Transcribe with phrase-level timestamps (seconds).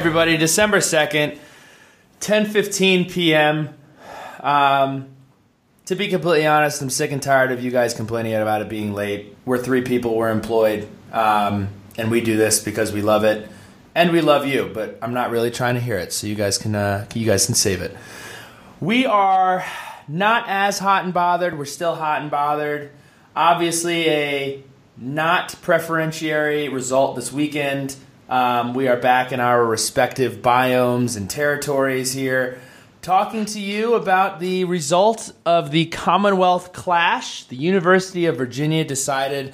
[0.00, 0.38] Everybody.
[0.38, 1.38] December second,
[2.20, 3.68] ten fifteen p.m.
[4.40, 5.10] Um,
[5.84, 8.94] to be completely honest, I'm sick and tired of you guys complaining about it being
[8.94, 9.36] late.
[9.44, 10.16] We're three people.
[10.16, 13.46] We're employed, um, and we do this because we love it,
[13.94, 14.70] and we love you.
[14.72, 17.44] But I'm not really trying to hear it, so you guys can uh, you guys
[17.44, 17.94] can save it.
[18.80, 19.66] We are
[20.08, 21.58] not as hot and bothered.
[21.58, 22.90] We're still hot and bothered.
[23.36, 24.62] Obviously, a
[24.96, 27.96] not preferentiary result this weekend.
[28.30, 32.60] Um, we are back in our respective biomes and territories here,
[33.02, 37.42] talking to you about the result of the Commonwealth Clash.
[37.42, 39.52] The University of Virginia decided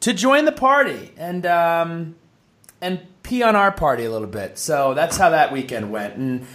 [0.00, 2.16] to join the party and um,
[2.82, 4.58] and pee on our party a little bit.
[4.58, 6.16] So that's how that weekend went.
[6.16, 6.46] And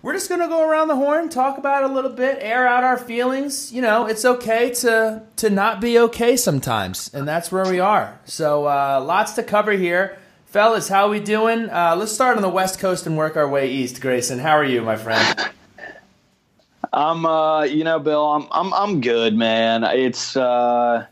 [0.00, 2.66] we're just going to go around the horn, talk about it a little bit, air
[2.66, 3.70] out our feelings.
[3.70, 8.18] You know, it's okay to to not be okay sometimes, and that's where we are.
[8.24, 10.16] So uh, lots to cover here.
[10.50, 11.70] Fellas, how we doing?
[11.70, 14.00] Uh, let's start on the West Coast and work our way east.
[14.00, 15.48] Grayson, how are you, my friend?
[16.92, 19.84] I'm, uh, you know, Bill, I'm, I'm, I'm good, man.
[19.84, 21.06] It's, uh,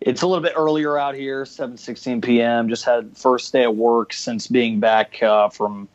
[0.00, 2.70] it's a little bit earlier out here, 7:16 p.m.
[2.70, 5.86] Just had first day of work since being back uh, from,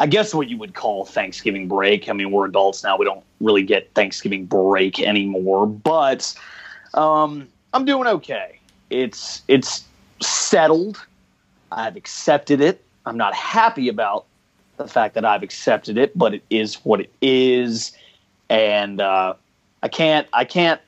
[0.00, 2.08] I guess what you would call Thanksgiving break.
[2.08, 5.68] I mean, we're adults now; we don't really get Thanksgiving break anymore.
[5.68, 6.34] But
[6.94, 8.58] um, I'm doing okay.
[8.90, 9.84] It's it's
[10.20, 11.00] settled
[11.74, 12.84] I've accepted it.
[13.04, 14.26] I'm not happy about
[14.76, 17.92] the fact that I've accepted it, but it is what it is,
[18.48, 19.34] and uh,
[19.82, 20.80] I can't I can't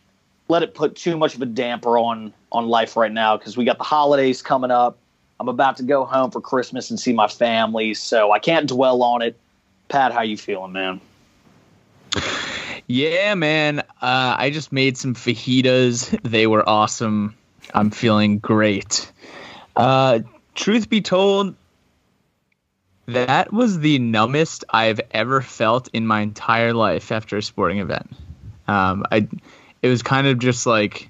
[0.49, 3.65] let it put too much of a damper on on life right now because we
[3.65, 4.97] got the holidays coming up.
[5.39, 9.03] I'm about to go home for Christmas and see my family, so I can't dwell
[9.03, 9.37] on it.
[9.89, 11.01] Pat, how you feeling, man?
[12.87, 13.81] Yeah, man.
[13.81, 16.19] Uh, I just made some fajitas.
[16.23, 17.37] They were awesome.
[17.75, 19.11] I'm feeling great.
[19.75, 20.21] Uh,
[20.57, 21.55] truth be told,
[23.07, 28.11] that was the numbest I've ever felt in my entire life after a sporting event.
[28.67, 29.29] Um, I,
[29.83, 31.09] it was kind of just like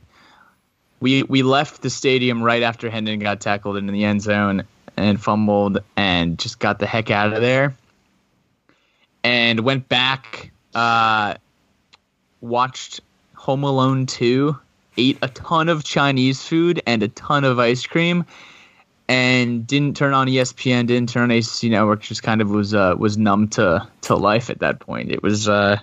[1.00, 4.64] we we left the stadium right after Hendon got tackled in the end zone
[4.96, 7.74] and fumbled and just got the heck out of there
[9.24, 11.34] and went back uh,
[12.40, 13.00] watched
[13.34, 14.56] Home Alone 2
[14.98, 18.24] ate a ton of Chinese food and a ton of ice cream
[19.08, 22.94] and didn't turn on ESPN, didn't turn on ACC Network, just kind of was uh,
[22.98, 25.10] was numb to to life at that point.
[25.10, 25.78] It was uh,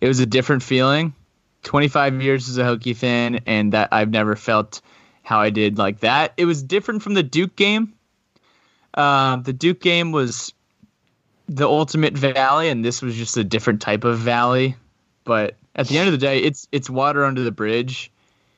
[0.00, 1.14] it was a different feeling.
[1.62, 4.80] Twenty five years as a Hokie fan, and that I've never felt
[5.22, 6.32] how I did like that.
[6.36, 7.94] It was different from the Duke game.
[8.94, 10.52] Uh, the Duke game was
[11.48, 14.76] the ultimate valley, and this was just a different type of valley.
[15.24, 18.12] But at the end of the day, it's it's water under the bridge.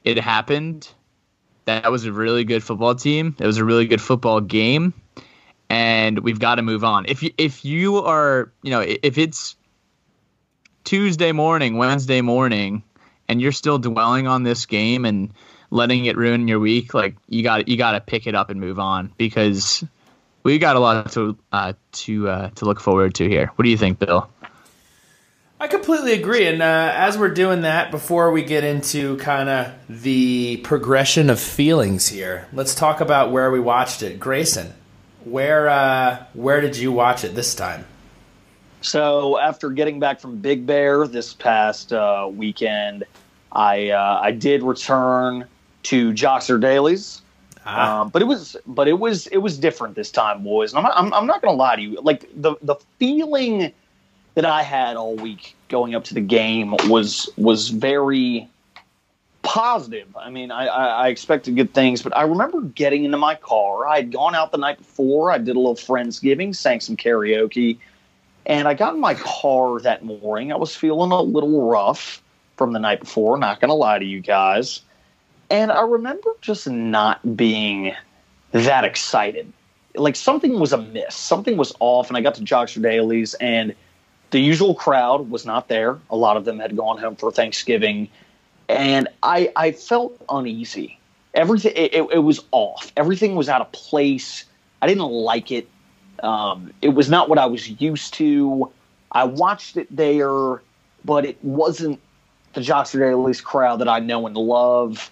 [0.04, 0.88] It happened
[1.68, 3.36] that was a really good football team.
[3.38, 4.94] It was a really good football game,
[5.68, 7.04] and we've got to move on.
[7.06, 9.54] If you if you are you know if it's
[10.84, 12.82] Tuesday morning, Wednesday morning,
[13.28, 15.34] and you're still dwelling on this game and
[15.70, 18.58] letting it ruin your week, like you got you got to pick it up and
[18.58, 19.84] move on because
[20.44, 23.52] we got a lot to uh, to uh, to look forward to here.
[23.56, 24.30] What do you think, Bill?
[25.60, 26.46] I completely agree.
[26.46, 31.40] And uh, as we're doing that, before we get into kind of the progression of
[31.40, 34.20] feelings here, let's talk about where we watched it.
[34.20, 34.72] Grayson,
[35.24, 37.84] where uh, where did you watch it this time?
[38.82, 43.02] So after getting back from Big Bear this past uh, weekend,
[43.50, 45.44] I uh, I did return
[45.84, 47.22] to Joxer Daly's.
[47.66, 48.02] Ah.
[48.02, 50.72] Um, but it was, but it was, it was different this time, boys.
[50.72, 52.00] And I'm, I'm, I'm not going to lie to you.
[52.00, 53.72] Like the, the feeling
[54.38, 58.48] that I had all week going up to the game was was very
[59.42, 60.06] positive.
[60.16, 63.88] I mean, I, I, I, expected good things, but I remember getting into my car.
[63.88, 65.32] I had gone out the night before.
[65.32, 67.78] I did a little friendsgiving, sang some karaoke,
[68.46, 70.52] and I got in my car that morning.
[70.52, 72.22] I was feeling a little rough
[72.56, 73.38] from the night before.
[73.38, 74.82] Not going to lie to you guys,
[75.50, 77.92] and I remember just not being
[78.52, 79.52] that excited.
[79.96, 81.16] Like something was amiss.
[81.16, 83.74] Something was off, and I got to Joxer Daly's and–
[84.30, 85.98] the usual crowd was not there.
[86.10, 88.08] A lot of them had gone home for Thanksgiving,
[88.68, 90.98] and I I felt uneasy.
[91.34, 92.92] Everything it, it was off.
[92.96, 94.44] Everything was out of place.
[94.82, 95.68] I didn't like it.
[96.22, 98.70] Um, it was not what I was used to.
[99.12, 100.62] I watched it there,
[101.04, 102.00] but it wasn't
[102.54, 105.10] the Joxer Daly's crowd that I know and love.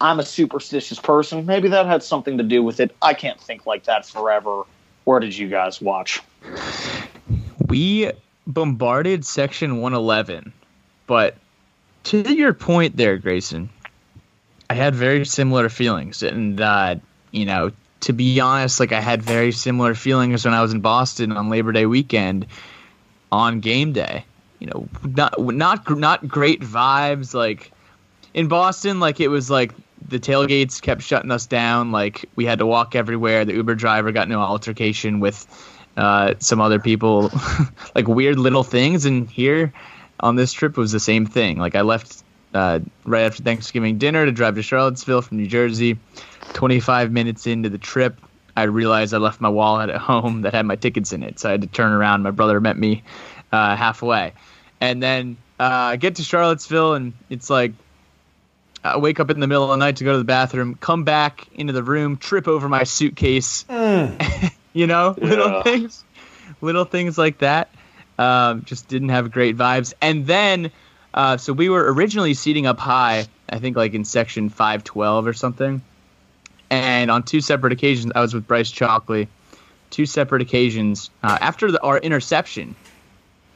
[0.00, 1.46] I'm a superstitious person.
[1.46, 2.94] Maybe that had something to do with it.
[3.00, 4.62] I can't think like that forever.
[5.04, 6.20] Where did you guys watch?
[7.66, 8.12] We
[8.46, 10.52] bombarded section 111
[11.06, 11.36] but
[12.04, 13.68] to your point there grayson
[14.70, 17.00] i had very similar feelings and that
[17.32, 17.70] you know
[18.06, 21.48] to be honest, like I had very similar feelings when I was in Boston on
[21.48, 22.46] Labor Day weekend
[23.32, 24.24] on game day.
[24.60, 27.34] You know, not not not great vibes.
[27.34, 27.72] Like
[28.32, 29.72] in Boston, like it was like
[30.08, 31.90] the tailgates kept shutting us down.
[31.90, 33.44] Like we had to walk everywhere.
[33.44, 35.44] The Uber driver got an altercation with
[35.96, 37.30] uh, some other people,
[37.94, 39.06] like weird little things.
[39.06, 39.72] And here
[40.20, 41.58] on this trip was the same thing.
[41.58, 42.22] Like I left
[42.54, 45.98] uh, right after Thanksgiving dinner to drive to Charlottesville from New Jersey.
[46.52, 48.18] 25 minutes into the trip,
[48.56, 51.38] I realized I left my wallet at home that had my tickets in it.
[51.38, 52.22] So I had to turn around.
[52.22, 53.02] My brother met me
[53.52, 54.32] uh, halfway.
[54.80, 57.72] And then uh, I get to Charlottesville, and it's like
[58.84, 61.04] I wake up in the middle of the night to go to the bathroom, come
[61.04, 63.64] back into the room, trip over my suitcase.
[63.64, 64.52] Mm.
[64.76, 65.28] you know, yeah.
[65.28, 66.04] little things,
[66.60, 67.70] little things like that.
[68.18, 69.94] Um, just didn't have great vibes.
[70.00, 70.70] And then,
[71.14, 75.32] uh, so we were originally seating up high, I think like in section 512 or
[75.32, 75.82] something.
[76.70, 79.28] And on two separate occasions, I was with Bryce Chalkley.
[79.90, 82.74] Two separate occasions uh, after the, our interception,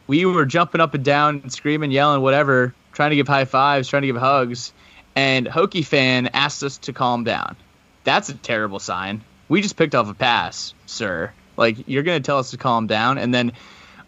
[0.07, 3.89] we were jumping up and down and screaming, yelling, whatever, trying to give high fives,
[3.89, 4.73] trying to give hugs.
[5.17, 7.57] And Hokie fan asked us to calm down.
[8.05, 9.23] That's a terrible sign.
[9.51, 11.33] We just picked off a pass, sir.
[11.57, 13.53] Like you're gonna tell us to calm down, and then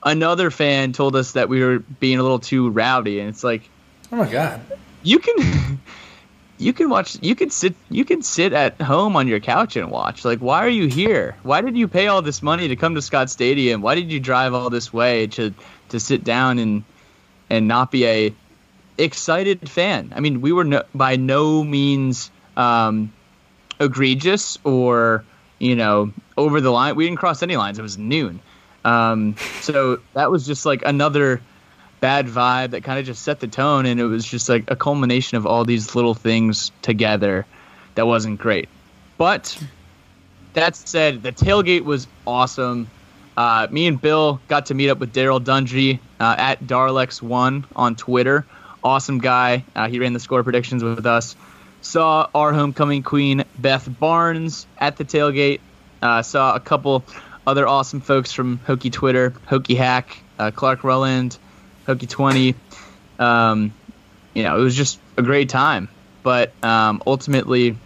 [0.02, 3.68] another fan told us that we were being a little too rowdy, and it's like,
[4.12, 4.60] oh my god,
[5.02, 5.80] you can.
[6.58, 9.90] you can watch you can sit you can sit at home on your couch and
[9.90, 10.24] watch.
[10.24, 11.36] Like why are you here?
[11.42, 13.82] Why did you pay all this money to come to scott stadium?
[13.82, 15.52] Why did you drive all this way to
[15.88, 16.84] to sit down and
[17.50, 18.34] and not be a
[18.96, 20.12] excited fan?
[20.14, 23.12] I mean we were no, by no means um,
[23.80, 25.24] egregious or
[25.62, 28.40] you know over the line we didn't cross any lines it was noon
[28.84, 31.40] um, so that was just like another
[32.02, 34.76] bad vibe that kind of just set the tone, and it was just like a
[34.76, 37.46] culmination of all these little things together
[37.94, 38.68] that wasn't great.
[39.16, 39.56] But
[40.54, 42.90] that said, the tailgate was awesome.
[43.36, 47.96] Uh, me and Bill got to meet up with Daryl Dungey uh, at Darlex1 on
[47.96, 48.44] Twitter.
[48.84, 49.64] Awesome guy.
[49.74, 51.36] Uh, he ran the score predictions with us.
[51.82, 55.60] Saw our homecoming queen, Beth Barnes, at the tailgate.
[56.00, 57.04] Uh, saw a couple
[57.44, 61.36] other awesome folks from Hokie Twitter, Hokie Hack, uh, Clark Rowland,
[61.86, 62.54] Hokie 20.
[63.18, 63.74] Um,
[64.32, 65.88] you know, it was just a great time.
[66.22, 67.76] But um, ultimately,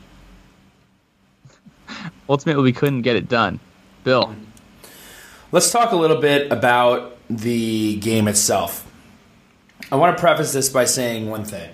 [2.29, 3.61] ultimately, we couldn't get it done.
[4.05, 4.37] Bill.
[5.53, 8.87] Let's talk a little bit about the game itself.
[9.91, 11.71] I want to preface this by saying one thing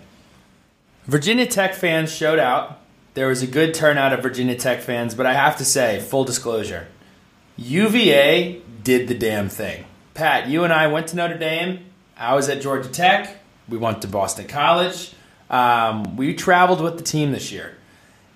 [1.06, 2.78] Virginia Tech fans showed out.
[3.14, 6.24] There was a good turnout of Virginia Tech fans, but I have to say, full
[6.24, 6.86] disclosure,
[7.56, 9.84] UVA did the damn thing.
[10.14, 11.84] Pat, you and I went to Notre Dame.
[12.16, 13.36] I was at Georgia Tech.
[13.68, 15.12] We went to Boston College.
[15.50, 17.76] Um, we traveled with the team this year.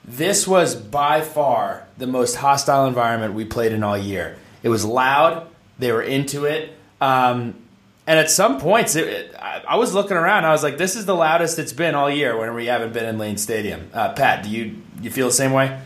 [0.04, 4.36] This was by far the most hostile environment we played in all year.
[4.62, 5.48] It was loud.
[5.78, 6.72] They were into it.
[7.00, 7.54] Um,
[8.06, 10.44] and at some points, it, it, I, I, was looking around.
[10.44, 13.05] I was like, "This is the loudest it's been all year when we haven't been
[13.05, 15.79] in Lane Stadium." Uh, Pat, do you you feel the same way?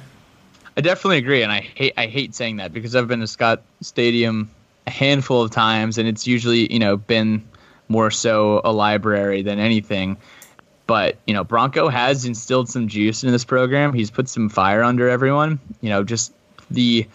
[0.77, 3.63] I definitely agree, and I hate I hate saying that because I've been to Scott
[3.81, 4.51] Stadium
[4.87, 7.47] a handful of times, and it's usually you know been
[7.89, 10.17] more so a library than anything.
[10.87, 13.93] But you know, Bronco has instilled some juice in this program.
[13.93, 15.59] He's put some fire under everyone.
[15.81, 16.33] You know, just
[16.71, 17.09] the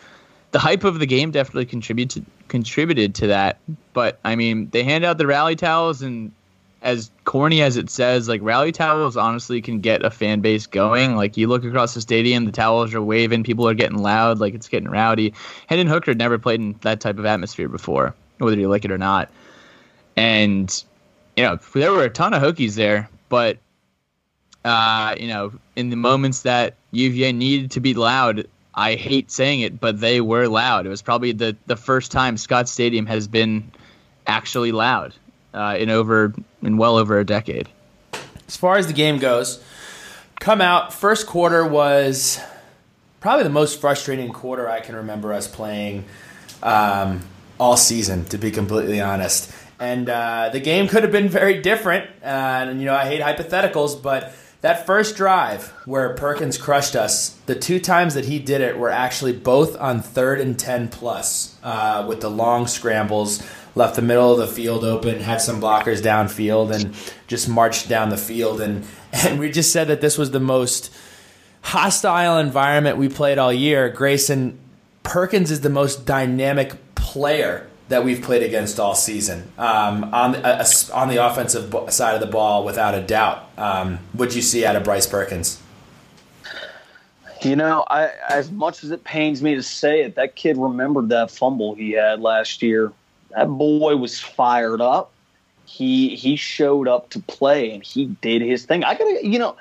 [0.51, 3.57] the hype of the game definitely contributed contributed to that.
[3.91, 6.31] But I mean, they hand out the rally towels, and
[6.81, 11.17] as corny as it says, like rally towels honestly can get a fan base going.
[11.17, 14.53] Like you look across the stadium, the towels are waving, people are getting loud, like
[14.53, 15.33] it's getting rowdy.
[15.67, 18.97] Hendon Hooker never played in that type of atmosphere before, whether you like it or
[18.97, 19.29] not.
[20.15, 20.71] And
[21.35, 23.57] you know, there were a ton of Hokies there, but
[24.63, 29.61] uh, you know, in the moments that UVA needed to be loud, I hate saying
[29.61, 30.85] it, but they were loud.
[30.85, 33.71] It was probably the the first time Scott Stadium has been
[34.27, 35.13] actually loud
[35.53, 37.69] uh, in over in well over a decade.
[38.47, 39.63] As far as the game goes,
[40.39, 42.39] come out first quarter was
[43.21, 46.03] probably the most frustrating quarter I can remember us playing
[46.61, 47.21] um,
[47.57, 48.25] all season.
[48.25, 52.09] To be completely honest, and uh, the game could have been very different.
[52.21, 54.33] Uh, and you know, I hate hypotheticals, but
[54.65, 58.89] that first drive where Perkins crushed us, the two times that he did it were
[58.89, 63.43] actually both on third and ten plus, uh, with the long scrambles.
[63.75, 66.95] Left the middle of the field open, had some blockers downfield, and
[67.27, 68.59] just marched down the field.
[68.59, 70.91] And and we just said that this was the most
[71.61, 73.89] hostile environment we played all year.
[73.89, 74.57] Grayson
[75.03, 80.45] Perkins is the most dynamic player that we've played against all season um, on the,
[80.45, 83.47] uh, on the offensive side of the ball, without a doubt.
[83.57, 85.61] Um, what you see out of Bryce Perkins?
[87.41, 91.09] You know, I, as much as it pains me to say it, that kid remembered
[91.09, 92.91] that fumble he had last year.
[93.29, 95.11] That boy was fired up.
[95.65, 98.83] He he showed up to play and he did his thing.
[98.83, 99.55] I gotta, you know,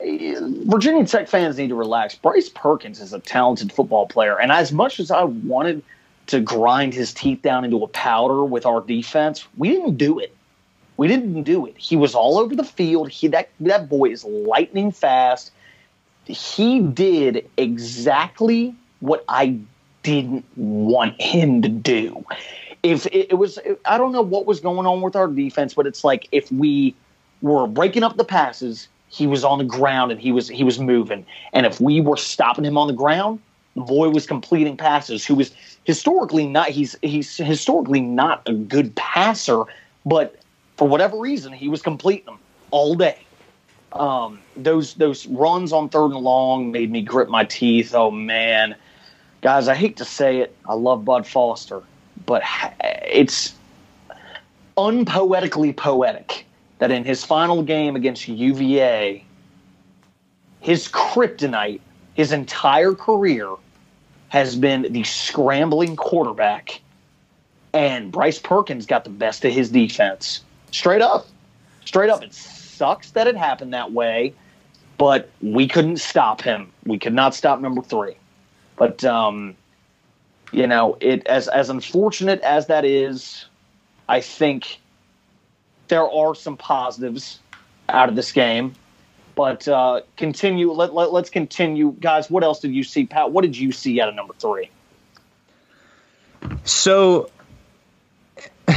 [0.00, 2.14] Virginia Tech fans need to relax.
[2.14, 5.82] Bryce Perkins is a talented football player, and as much as I wanted
[6.28, 10.34] to grind his teeth down into a powder with our defense, we didn't do it.
[10.96, 11.76] We didn't do it.
[11.76, 13.10] He was all over the field.
[13.10, 15.50] He that that boy is lightning fast.
[16.24, 19.58] He did exactly what I
[20.02, 22.24] didn't want him to do.
[22.82, 25.86] If it, it was, I don't know what was going on with our defense, but
[25.86, 26.94] it's like if we
[27.40, 30.78] were breaking up the passes, he was on the ground and he was he was
[30.78, 33.40] moving, and if we were stopping him on the ground,
[33.74, 35.24] the boy was completing passes.
[35.24, 39.64] Who was historically not he's he's historically not a good passer,
[40.04, 40.36] but
[40.76, 42.38] for whatever reason, he was completing them
[42.70, 43.18] all day.
[43.92, 47.94] Um, those those runs on third and long made me grit my teeth.
[47.94, 48.74] Oh man,
[49.42, 51.82] guys, I hate to say it, I love Bud Foster,
[52.24, 52.42] but
[52.80, 53.54] it's
[54.78, 56.46] unpoetically poetic
[56.78, 59.24] that in his final game against UVA,
[60.60, 61.80] his kryptonite,
[62.14, 63.48] his entire career,
[64.32, 66.80] has been the scrambling quarterback,
[67.74, 70.40] and Bryce Perkins got the best of his defense.
[70.70, 71.26] Straight up.
[71.84, 72.22] Straight up.
[72.22, 74.32] It sucks that it happened that way,
[74.96, 76.72] but we couldn't stop him.
[76.86, 78.14] We could not stop number three.
[78.76, 79.54] But um,
[80.50, 83.44] you know, it as as unfortunate as that is,
[84.08, 84.80] I think
[85.88, 87.38] there are some positives
[87.90, 88.74] out of this game.
[89.34, 90.72] But uh, continue.
[90.72, 92.30] Let, let let's continue, guys.
[92.30, 93.30] What else did you see, Pat?
[93.30, 94.70] What did you see out of number three?
[96.64, 97.30] So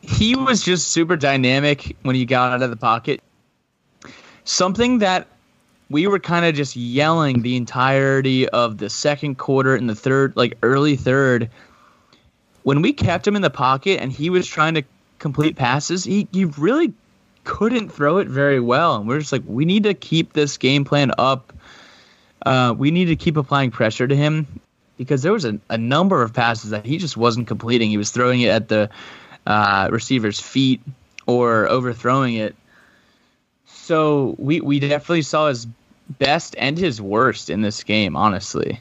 [0.00, 3.20] he was just super dynamic when he got out of the pocket.
[4.44, 5.26] Something that
[5.90, 10.36] we were kind of just yelling the entirety of the second quarter and the third,
[10.36, 11.50] like early third.
[12.62, 14.82] When we kept him in the pocket and he was trying to
[15.18, 16.92] complete passes, he, he really
[17.48, 18.96] couldn't throw it very well.
[18.96, 21.54] And we're just like, we need to keep this game plan up.
[22.44, 24.46] Uh, we need to keep applying pressure to him
[24.98, 27.88] because there was a, a number of passes that he just wasn't completing.
[27.88, 28.90] He was throwing it at the
[29.46, 30.82] uh, receiver's feet
[31.26, 32.54] or overthrowing it.
[33.64, 35.66] So we, we definitely saw his
[36.18, 38.78] best and his worst in this game, honestly.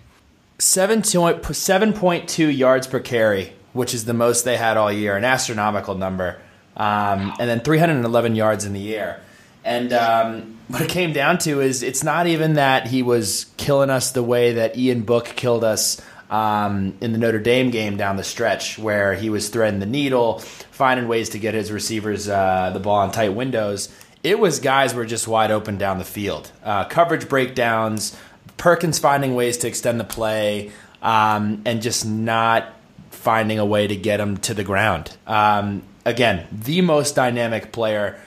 [1.40, 6.42] 7.2 yards per carry, which is the most they had all year, an astronomical number.
[6.78, 9.20] Um, and then 311 yards in the air.
[9.66, 13.90] And um, what it came down to is it's not even that he was killing
[13.90, 18.18] us the way that Ian Book killed us um, in the Notre Dame game down
[18.18, 22.72] the stretch, where he was threading the needle, finding ways to get his receivers uh,
[22.74, 23.90] the ball in tight windows.
[24.24, 26.52] It was guys were just wide open down the field.
[26.64, 28.18] Uh, coverage breakdowns,
[28.58, 32.74] Perkins finding ways to extend the play, um, and just not
[33.12, 35.16] finding a way to get him to the ground.
[35.26, 38.20] Um, again, the most dynamic player,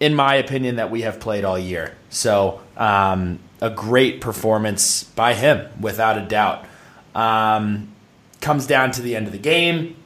[0.00, 1.94] in my opinion, that we have played all year.
[2.08, 6.64] So, um, a great performance by him, without a doubt.
[7.14, 7.88] Um,
[8.40, 9.96] comes down to the end of the game.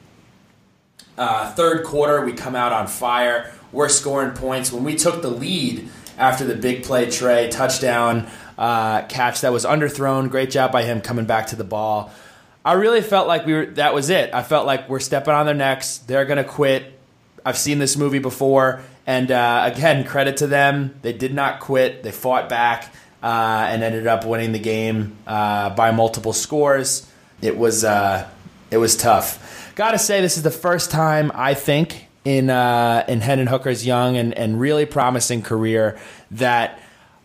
[1.17, 3.53] Uh, third quarter, we come out on fire.
[3.71, 4.71] We're scoring points.
[4.71, 5.87] When we took the lead
[6.17, 8.27] after the big play Trey touchdown
[8.57, 12.11] uh, catch that was underthrown, great job by him coming back to the ball.
[12.65, 13.65] I really felt like we were.
[13.65, 14.33] That was it.
[14.33, 15.97] I felt like we're stepping on their necks.
[15.99, 16.92] They're gonna quit.
[17.45, 20.95] I've seen this movie before, and uh, again, credit to them.
[21.01, 22.03] They did not quit.
[22.03, 27.09] They fought back uh, and ended up winning the game uh, by multiple scores.
[27.41, 28.29] It was uh,
[28.71, 29.71] it was tough.
[29.75, 34.17] Gotta say, this is the first time I think in uh, in Hendon Hooker's young
[34.17, 35.97] and, and really promising career
[36.31, 36.79] that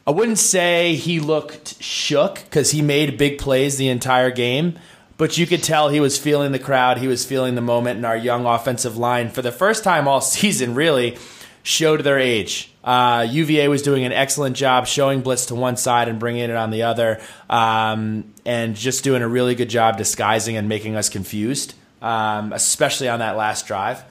[0.07, 4.79] I wouldn't say he looked shook because he made big plays the entire game,
[5.19, 8.07] but you could tell he was feeling the crowd, he was feeling the moment, and
[8.07, 11.19] our young offensive line for the first time all season really
[11.63, 12.73] showed their age.
[12.83, 16.57] Uh, UVA was doing an excellent job showing blitz to one side and bringing it
[16.57, 17.21] on the other,
[17.51, 23.09] um, and just doing a really good job disguising and making us confused, um, especially
[23.09, 24.03] on that last drive.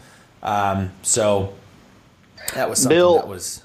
[0.43, 1.55] Um, so
[2.53, 3.63] that was something Bill, that was.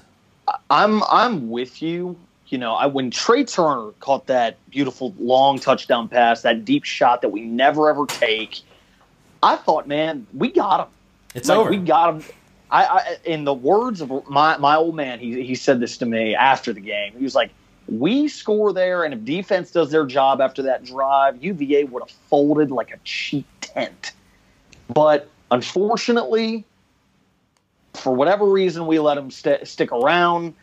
[0.69, 2.17] I'm I'm with you.
[2.53, 7.23] You know, I when Tre Turner caught that beautiful long touchdown pass, that deep shot
[7.23, 8.61] that we never ever take,
[9.41, 10.93] I thought, man, we got him.
[11.33, 11.71] It's Like, over.
[11.71, 12.23] We got him.
[12.69, 16.05] I, I, in the words of my, my old man, he, he said this to
[16.05, 17.13] me after the game.
[17.17, 17.49] He was like,
[17.87, 22.15] "We score there, and if defense does their job after that drive, UVA would have
[22.29, 24.11] folded like a cheap tent."
[24.93, 26.65] But unfortunately,
[27.95, 30.53] for whatever reason, we let them st- stick around.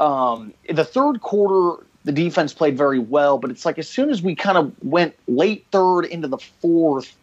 [0.00, 4.22] Um, the third quarter the defense played very well, but it's like as soon as
[4.22, 7.14] we kind of went late third into the fourth,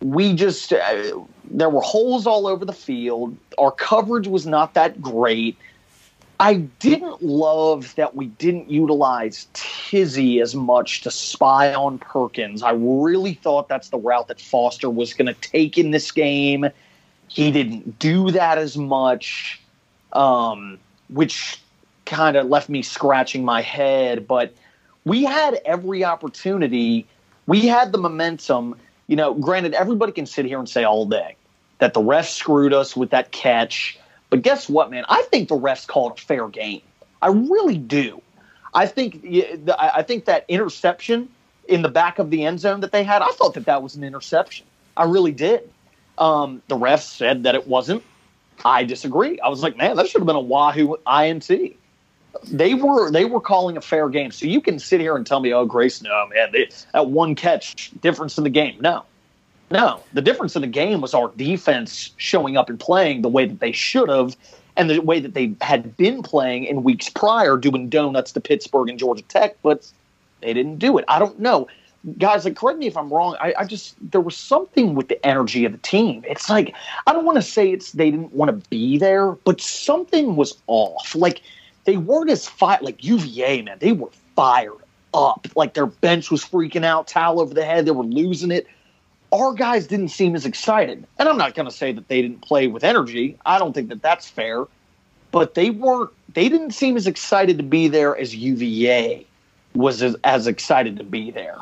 [0.00, 3.36] we just uh, there were holes all over the field.
[3.56, 5.56] Our coverage was not that great.
[6.38, 12.62] I didn't love that we didn't utilize Tizzy as much to spy on Perkins.
[12.62, 16.68] I really thought that's the route that Foster was going to take in this game.
[17.28, 19.62] He didn't do that as much,
[20.12, 21.58] um, which
[22.06, 24.26] kind of left me scratching my head.
[24.26, 24.54] But
[25.04, 27.06] we had every opportunity.
[27.46, 28.76] We had the momentum.
[29.08, 31.36] You know, granted, everybody can sit here and say all day
[31.78, 33.98] that the refs screwed us with that catch.
[34.30, 35.04] But guess what, man?
[35.08, 36.80] I think the refs called a fair game.
[37.22, 38.22] I really do.
[38.74, 39.24] I think
[39.78, 41.28] I think that interception
[41.68, 43.96] in the back of the end zone that they had, I thought that that was
[43.96, 44.66] an interception.
[44.96, 45.68] I really did.
[46.18, 48.02] Um, the refs said that it wasn't.
[48.64, 49.38] I disagree.
[49.40, 51.50] I was like, man, that should have been a Wahoo INT
[52.44, 54.30] they were they were calling a fair game.
[54.30, 57.08] So you can sit here and tell me, oh, Grace, no, oh, man, they, that
[57.08, 58.76] one catch difference in the game.
[58.80, 59.04] No,
[59.70, 63.46] no, the difference in the game was our defense showing up and playing the way
[63.46, 64.36] that they should have,
[64.76, 68.88] and the way that they had been playing in weeks prior, doing donuts to Pittsburgh
[68.88, 69.90] and Georgia Tech, but
[70.40, 71.04] they didn't do it.
[71.08, 71.66] I don't know.
[72.18, 73.36] Guys, like, correct me if I'm wrong.
[73.40, 76.24] I, I just there was something with the energy of the team.
[76.28, 76.72] It's like
[77.08, 80.56] I don't want to say it's they didn't want to be there, but something was
[80.68, 81.16] off.
[81.16, 81.42] Like
[81.86, 83.78] they weren't as fired like UVA, man.
[83.78, 84.76] They were fired
[85.14, 85.46] up.
[85.56, 87.86] Like their bench was freaking out, towel over the head.
[87.86, 88.66] They were losing it.
[89.32, 91.06] Our guys didn't seem as excited.
[91.18, 93.38] And I'm not going to say that they didn't play with energy.
[93.46, 94.66] I don't think that that's fair.
[95.30, 96.10] But they weren't.
[96.34, 99.26] They didn't seem as excited to be there as UVA
[99.74, 101.58] was as, as excited to be there.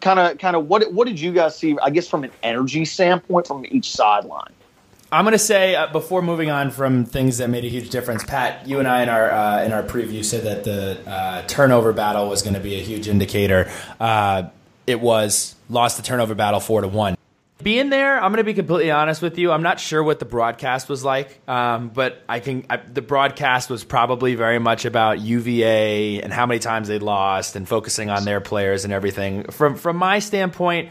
[0.00, 0.68] Kind of, kind of.
[0.68, 1.76] What what did you guys see?
[1.82, 4.52] I guess from an energy standpoint, from each sideline.
[5.12, 8.66] I'm to say uh, before moving on from things that made a huge difference, Pat,
[8.66, 12.30] you and I in our uh, in our preview said that the uh, turnover battle
[12.30, 13.70] was going to be a huge indicator.
[14.00, 14.44] Uh,
[14.86, 17.14] it was lost the turnover battle four to one.
[17.62, 19.52] Being there, I'm going to be completely honest with you.
[19.52, 22.64] I'm not sure what the broadcast was like, um, but I can.
[22.70, 27.54] I, the broadcast was probably very much about UVA and how many times they lost
[27.54, 29.44] and focusing on their players and everything.
[29.50, 30.88] From from my standpoint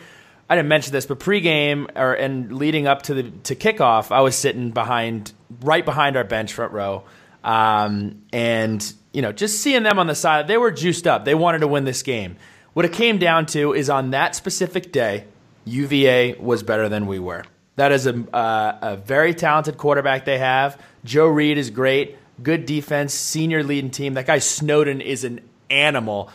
[0.52, 4.20] I didn't mention this, but pregame or and leading up to the to kickoff, I
[4.20, 7.06] was sitting behind right behind our bench front row,
[7.42, 11.24] um, and you know just seeing them on the side, they were juiced up.
[11.24, 12.36] They wanted to win this game.
[12.74, 15.24] What it came down to is on that specific day,
[15.64, 17.46] UVA was better than we were.
[17.78, 20.78] That is a, uh, a very talented quarterback they have.
[21.06, 22.18] Joe Reed is great.
[22.44, 24.16] Good defense, senior leading team.
[24.16, 26.30] That guy Snowden is an animal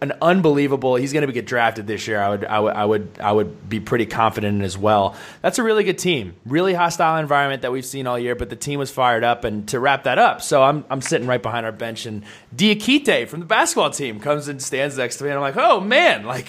[0.00, 0.96] an unbelievable.
[0.96, 2.20] He's going to get drafted this year.
[2.20, 5.16] I would, I would, I would, I would be pretty confident in as well.
[5.42, 6.34] That's a really good team.
[6.44, 9.44] Really hostile environment that we've seen all year, but the team was fired up.
[9.44, 13.28] And to wrap that up, so I'm, I'm sitting right behind our bench, and Diakite
[13.28, 16.24] from the basketball team comes and stands next to me, and I'm like, oh man,
[16.24, 16.48] like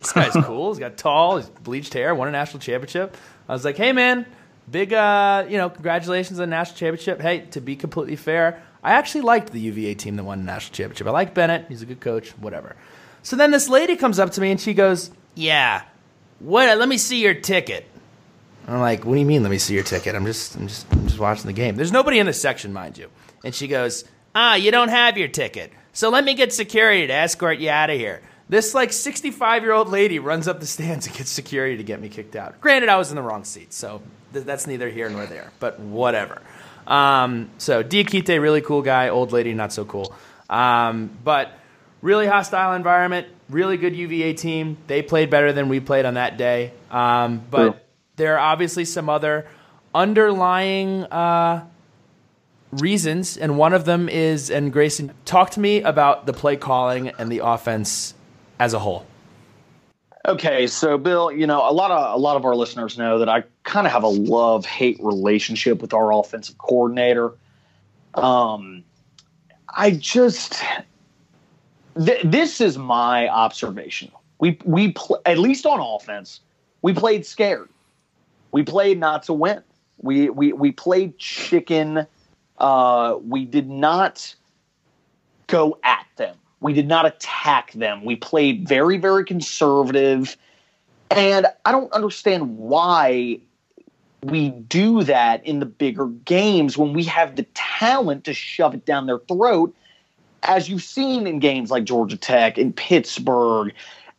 [0.00, 0.72] this guy's cool.
[0.72, 3.16] He's got tall, he's bleached hair, won a national championship.
[3.48, 4.26] I was like, hey man,
[4.70, 7.20] big, uh, you know, congratulations on the national championship.
[7.20, 8.62] Hey, to be completely fair.
[8.86, 11.08] I actually liked the UVA team that won the national championship.
[11.08, 11.66] I like Bennett.
[11.68, 12.76] He's a good coach, whatever.
[13.24, 15.82] So then this lady comes up to me and she goes, Yeah,
[16.38, 17.84] what let me see your ticket.
[18.68, 20.14] I'm like, what do you mean let me see your ticket?
[20.14, 21.74] I'm just I'm just I'm just watching the game.
[21.74, 23.10] There's nobody in the section, mind you.
[23.44, 24.04] And she goes,
[24.36, 25.72] Ah, you don't have your ticket.
[25.92, 28.22] So let me get security to escort you out of here.
[28.48, 32.00] This like 65 year old lady runs up the stands and gets security to get
[32.00, 32.60] me kicked out.
[32.60, 34.00] Granted, I was in the wrong seat, so
[34.32, 36.40] th- that's neither here nor there, but whatever.
[36.86, 39.08] Um, so Diakite, really cool guy.
[39.08, 40.14] Old lady, not so cool.
[40.48, 41.52] Um, but
[42.02, 43.26] really hostile environment.
[43.48, 44.76] Really good UVA team.
[44.86, 46.72] They played better than we played on that day.
[46.90, 49.46] Um, but there are obviously some other
[49.94, 51.66] underlying uh,
[52.72, 54.50] reasons, and one of them is.
[54.50, 58.14] And Grayson, talk to me about the play calling and the offense
[58.58, 59.06] as a whole.
[60.26, 63.28] Okay, so Bill, you know, a lot of a lot of our listeners know that
[63.28, 67.32] I kind of have a love hate relationship with our offensive coordinator.
[68.14, 68.82] Um,
[69.76, 70.60] I just
[72.04, 74.10] th- this is my observation.
[74.40, 76.40] We we pl- at least on offense,
[76.82, 77.68] we played scared.
[78.50, 79.62] We played not to win.
[79.98, 82.04] We we we played chicken.
[82.58, 84.34] Uh, we did not
[85.46, 86.36] go at them.
[86.60, 88.04] We did not attack them.
[88.04, 90.36] We played very, very conservative.
[91.10, 93.40] And I don't understand why
[94.22, 98.84] we do that in the bigger games when we have the talent to shove it
[98.84, 99.74] down their throat,
[100.42, 103.72] as you've seen in games like Georgia Tech, and Pittsburgh,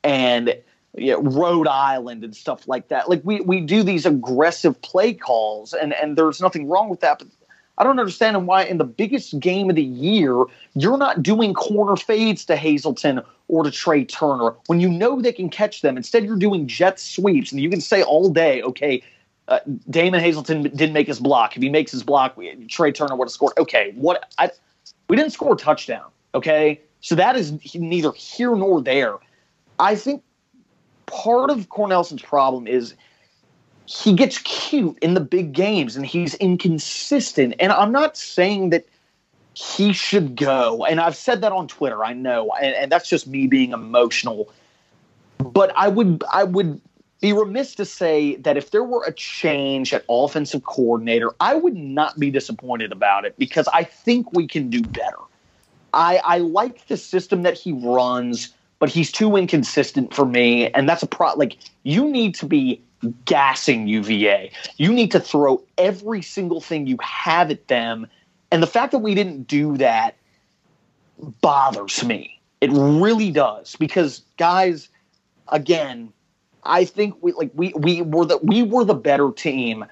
[0.04, 0.56] and
[0.96, 3.10] you know, Rhode Island and stuff like that.
[3.10, 7.20] Like we we do these aggressive play calls, and and there's nothing wrong with that.
[7.20, 7.28] But
[7.78, 11.96] I don't understand why in the biggest game of the year, you're not doing corner
[11.96, 15.96] fades to Hazelton or to Tre Turner when you know they can catch them.
[15.96, 19.04] Instead, you're doing jet sweeps, and you can say all day, okay,
[19.48, 19.60] uh,
[19.90, 21.56] Damon Hazelton didn't make his block.
[21.56, 22.38] If he makes his block,
[22.68, 23.54] Tre Turner would have scored.
[23.58, 24.34] Okay, what?
[24.38, 24.52] I,
[25.08, 26.10] we didn't score a touchdown.
[26.36, 29.16] Okay, so that is neither here nor there.
[29.80, 30.24] I think
[31.06, 32.96] part of Cornelsen's problem is
[33.88, 37.56] he gets cute in the big games and he's inconsistent.
[37.60, 38.86] And I'm not saying that
[39.54, 40.86] he should go.
[40.86, 44.52] And I've said that on Twitter, I know, and, and that's just me being emotional.
[45.40, 46.82] But I would I would
[47.22, 51.76] be remiss to say that if there were a change at offensive coordinator, I would
[51.76, 55.18] not be disappointed about it because I think we can do better.
[55.94, 60.88] I, I like the system that he runs, but he's too inconsistent for me, and
[60.88, 61.34] that's a pro.
[61.34, 62.82] Like you need to be
[63.26, 64.52] gassing UVA.
[64.78, 68.08] You need to throw every single thing you have at them,
[68.52, 70.16] and the fact that we didn't do that
[71.42, 72.40] bothers me.
[72.62, 74.90] It really does because guys,
[75.50, 76.12] again,
[76.64, 79.86] I think we like we we were the we were the better team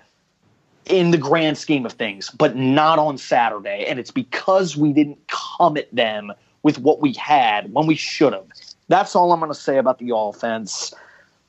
[0.86, 3.86] in the grand scheme of things, but not on Saturday.
[3.88, 6.32] And it's because we didn't come at them
[6.64, 8.46] with what we had when we should have.
[8.88, 10.94] That's all I'm going to say about the offense.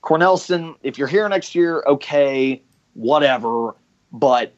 [0.07, 2.63] Cornelsen, if you're here next year, okay,
[2.95, 3.75] whatever,
[4.13, 4.55] but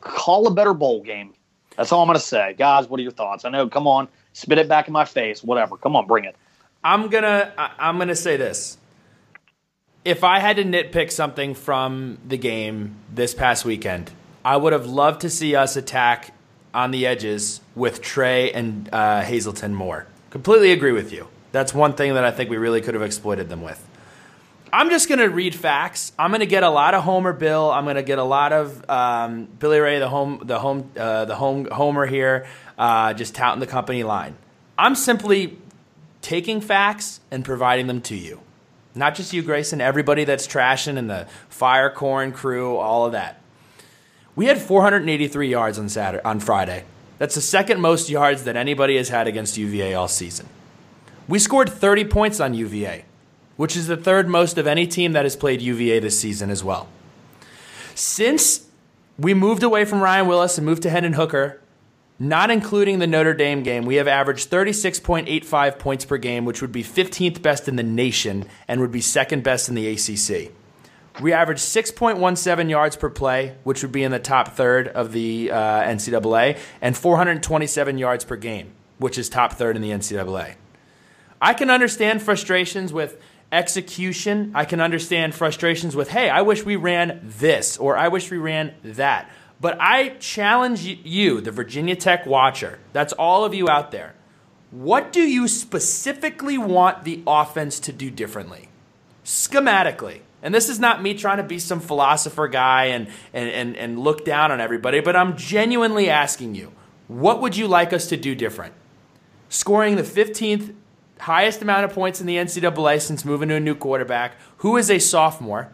[0.00, 1.34] call a better bowl game.
[1.76, 2.54] That's all I'm going to say.
[2.58, 3.44] Guys, what are your thoughts?
[3.44, 5.76] I know, come on, spit it back in my face, whatever.
[5.76, 6.34] Come on, bring it.
[6.82, 8.78] I'm going to I'm going to say this
[10.04, 14.10] if I had to nitpick something from the game this past weekend,
[14.42, 16.32] I would have loved to see us attack
[16.72, 20.06] on the edges with Tre and uh, Hazelton more.
[20.30, 21.28] Completely agree with you.
[21.52, 23.87] That's one thing that I think we really could have exploited them with.
[24.72, 26.12] I'm just going to read facts.
[26.18, 27.70] I'm going to get a lot of Homer Bill.
[27.70, 31.24] I'm going to get a lot of um, Billy Ray, the home, the home, uh,
[31.24, 32.46] the home Homer here,
[32.78, 34.36] uh, just touting the company line.
[34.76, 35.58] I'm simply
[36.22, 38.40] taking facts and providing them to you.
[38.94, 43.40] Not just you, Grayson, everybody that's trashing and the fire corn crew, all of that.
[44.34, 46.84] We had 483 yards on Saturday on Friday.
[47.18, 50.48] That's the second most yards that anybody has had against UVA all season.
[51.26, 53.04] We scored 30 points on UVA,
[53.58, 56.62] which is the third most of any team that has played UVA this season as
[56.62, 56.88] well.
[57.96, 58.68] Since
[59.18, 61.60] we moved away from Ryan Willis and moved to Hendon Hooker,
[62.20, 66.70] not including the Notre Dame game, we have averaged 36.85 points per game, which would
[66.70, 70.52] be 15th best in the nation and would be second best in the ACC.
[71.20, 75.50] We average 6.17 yards per play, which would be in the top third of the
[75.50, 80.54] uh, NCAA, and 427 yards per game, which is top third in the NCAA.
[81.40, 84.52] I can understand frustrations with execution.
[84.54, 88.38] I can understand frustrations with, hey, I wish we ran this, or I wish we
[88.38, 89.30] ran that.
[89.60, 94.14] But I challenge you, the Virginia Tech watcher, that's all of you out there.
[94.70, 98.68] What do you specifically want the offense to do differently?
[99.24, 100.20] Schematically.
[100.42, 103.98] And this is not me trying to be some philosopher guy and, and, and, and
[103.98, 106.72] look down on everybody, but I'm genuinely asking you,
[107.08, 108.74] what would you like us to do different?
[109.48, 110.74] Scoring the 15th
[111.20, 114.90] highest amount of points in the NCAA since moving to a new quarterback, who is
[114.90, 115.72] a sophomore,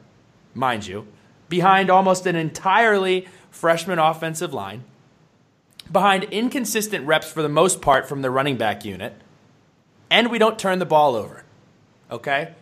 [0.55, 1.07] mind you,
[1.49, 4.85] behind almost an entirely freshman offensive line,
[5.91, 9.15] behind inconsistent reps for the most part from the running back unit,
[10.11, 11.45] and we don't turn the ball over.
[12.11, 12.55] Okay?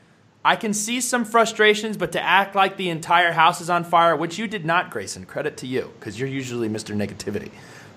[0.45, 4.17] I can see some frustrations, but to act like the entire house is on fire,
[4.17, 6.97] which you did not, Grayson, credit to you, because you're usually Mr.
[6.97, 7.51] Negativity.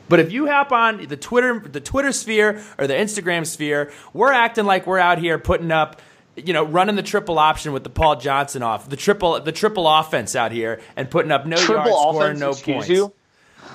[0.07, 4.31] But if you hop on the Twitter, the Twitter sphere or the Instagram sphere, we're
[4.31, 6.01] acting like we're out here putting up
[6.35, 9.87] you know, running the triple option with the Paul Johnson off, the triple the triple
[9.87, 12.89] offense out here and putting up no triple yards, scoring no points.
[12.89, 13.13] You?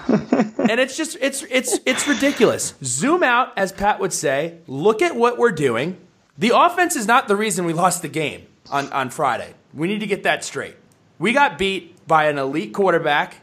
[0.09, 2.75] and it's just it's it's it's ridiculous.
[2.83, 4.59] Zoom out, as Pat would say.
[4.67, 5.97] Look at what we're doing.
[6.39, 9.55] The offense is not the reason we lost the game on, on Friday.
[9.75, 10.77] We need to get that straight.
[11.19, 13.37] We got beat by an elite quarterback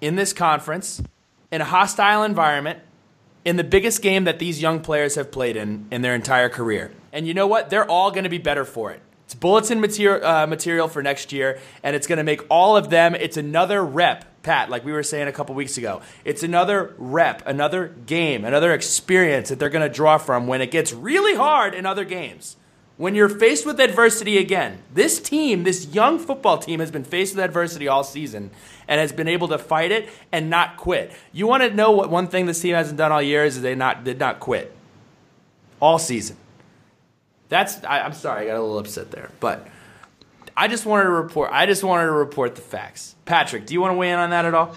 [0.00, 1.02] in this conference
[1.56, 2.78] in a hostile environment
[3.46, 6.92] in the biggest game that these young players have played in in their entire career.
[7.14, 7.70] And you know what?
[7.70, 9.00] They're all going to be better for it.
[9.24, 12.90] It's bulletin material, uh, material for next year, and it's going to make all of
[12.90, 13.14] them.
[13.14, 16.02] It's another rep, Pat, like we were saying a couple weeks ago.
[16.26, 20.70] It's another rep, another game, another experience that they're going to draw from when it
[20.70, 22.58] gets really hard in other games.
[22.96, 27.36] When you're faced with adversity again, this team, this young football team, has been faced
[27.36, 28.50] with adversity all season
[28.88, 31.12] and has been able to fight it and not quit.
[31.32, 33.74] You want to know what one thing this team hasn't done all year is they
[33.74, 34.74] not did not quit
[35.78, 36.36] all season.
[37.50, 39.66] That's I, I'm sorry, I got a little upset there, but
[40.56, 41.50] I just wanted to report.
[41.52, 43.14] I just wanted to report the facts.
[43.26, 44.74] Patrick, do you want to weigh in on that at all?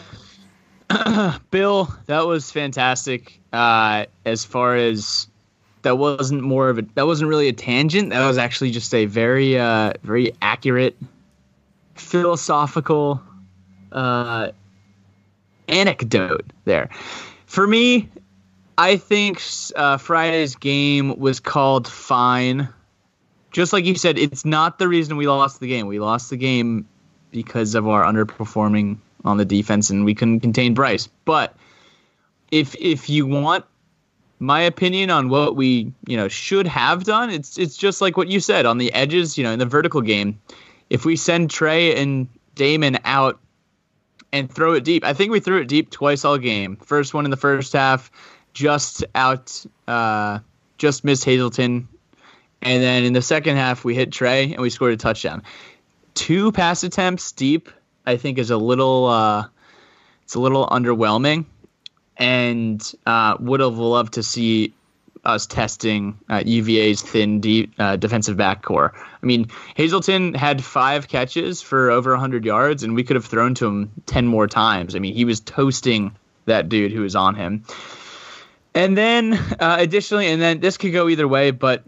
[1.51, 3.39] Bill, that was fantastic.
[3.53, 5.27] Uh, as far as
[5.81, 8.09] that wasn't more of a that wasn't really a tangent.
[8.09, 10.97] That was actually just a very uh, very accurate
[11.95, 13.21] philosophical
[13.91, 14.51] uh,
[15.67, 16.89] anecdote there.
[17.45, 18.09] For me,
[18.77, 19.41] I think
[19.75, 22.69] uh, Friday's game was called fine.
[23.51, 25.87] Just like you said, it's not the reason we lost the game.
[25.87, 26.87] We lost the game
[27.31, 31.07] because of our underperforming on the defense, and we couldn't contain Bryce.
[31.25, 31.55] But
[32.51, 33.65] if if you want
[34.39, 38.29] my opinion on what we you know should have done, it's it's just like what
[38.29, 39.37] you said on the edges.
[39.37, 40.39] You know, in the vertical game,
[40.89, 43.39] if we send Tre and Damon out
[44.31, 46.77] and throw it deep, I think we threw it deep twice all game.
[46.77, 48.11] First one in the first half,
[48.53, 50.39] just out, uh,
[50.77, 51.87] just missed Hazelton,
[52.61, 55.43] and then in the second half we hit Tre and we scored a touchdown.
[56.13, 57.69] Two pass attempts deep,
[58.05, 59.47] I think, is a little uh,
[60.23, 61.45] it's a little underwhelming,
[62.19, 64.73] and uh, would have loved to see
[65.25, 67.41] us testing uh, UVA's thin
[67.77, 68.93] uh, defensive back core.
[68.95, 73.55] I mean, Hazelton had five catches for over 100 yards, and we could have thrown
[73.55, 74.95] to him 10 more times.
[74.95, 77.63] I mean, he was toasting that dude who was on him.
[78.73, 81.83] And then, uh, additionally, and then this could go either way, but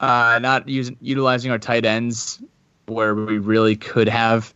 [0.00, 2.42] uh, not utilizing our tight ends
[2.86, 4.52] where we really could have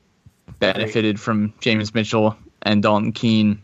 [0.58, 3.62] benefited from James Mitchell and Dalton Keene.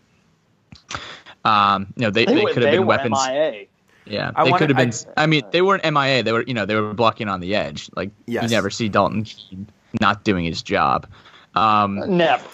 [1.44, 3.18] Um, you know, they, they, they could have been weapons.
[3.26, 3.66] MIA.
[4.04, 4.92] Yeah, I they could have been.
[5.16, 6.22] I, I, mean, they weren't MIA.
[6.22, 7.88] They were, you know, they were blocking on the edge.
[7.94, 8.42] Like yes.
[8.42, 9.68] you never see Dalton Keene
[10.00, 11.06] not doing his job.
[11.54, 12.44] Um, never.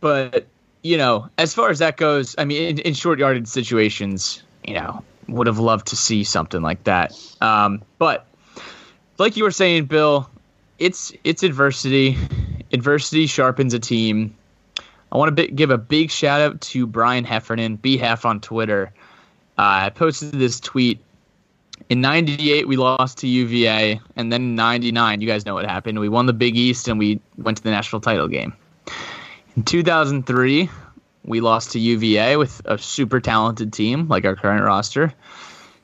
[0.00, 0.46] But
[0.82, 4.74] you know, as far as that goes, I mean, in, in short yardage situations, you
[4.74, 7.12] know, would have loved to see something like that.
[7.40, 8.26] Um, but
[9.18, 10.28] like you were saying, Bill,
[10.78, 12.16] it's it's adversity.
[12.72, 14.34] Adversity sharpens a team.
[15.12, 18.92] I want to give a big shout out to Brian Heffernan, BHEF on Twitter.
[19.58, 21.00] Uh, I posted this tweet.
[21.88, 24.00] In 98, we lost to UVA.
[24.14, 25.98] And then in 99, you guys know what happened.
[25.98, 28.52] We won the Big East and we went to the national title game.
[29.56, 30.70] In 2003,
[31.24, 35.12] we lost to UVA with a super talented team like our current roster.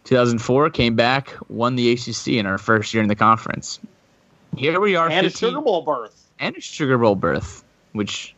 [0.05, 3.81] 2004 came back, won the ACC in our first year in the conference.
[4.57, 8.36] Here we are, and 15, a Sugar Bowl berth, and a Sugar Bowl berth, which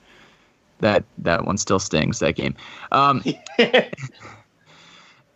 [0.81, 2.19] that that one still stings.
[2.19, 2.55] That game.
[2.93, 3.23] Um,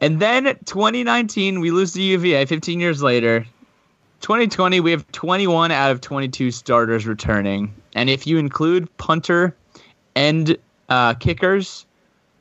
[0.03, 3.47] And then 2019, we lose to UVA 15 years later.
[4.21, 7.73] 2020, we have 21 out of 22 starters returning.
[7.95, 9.57] And if you include punter
[10.17, 10.57] and
[10.89, 11.87] uh, kickers,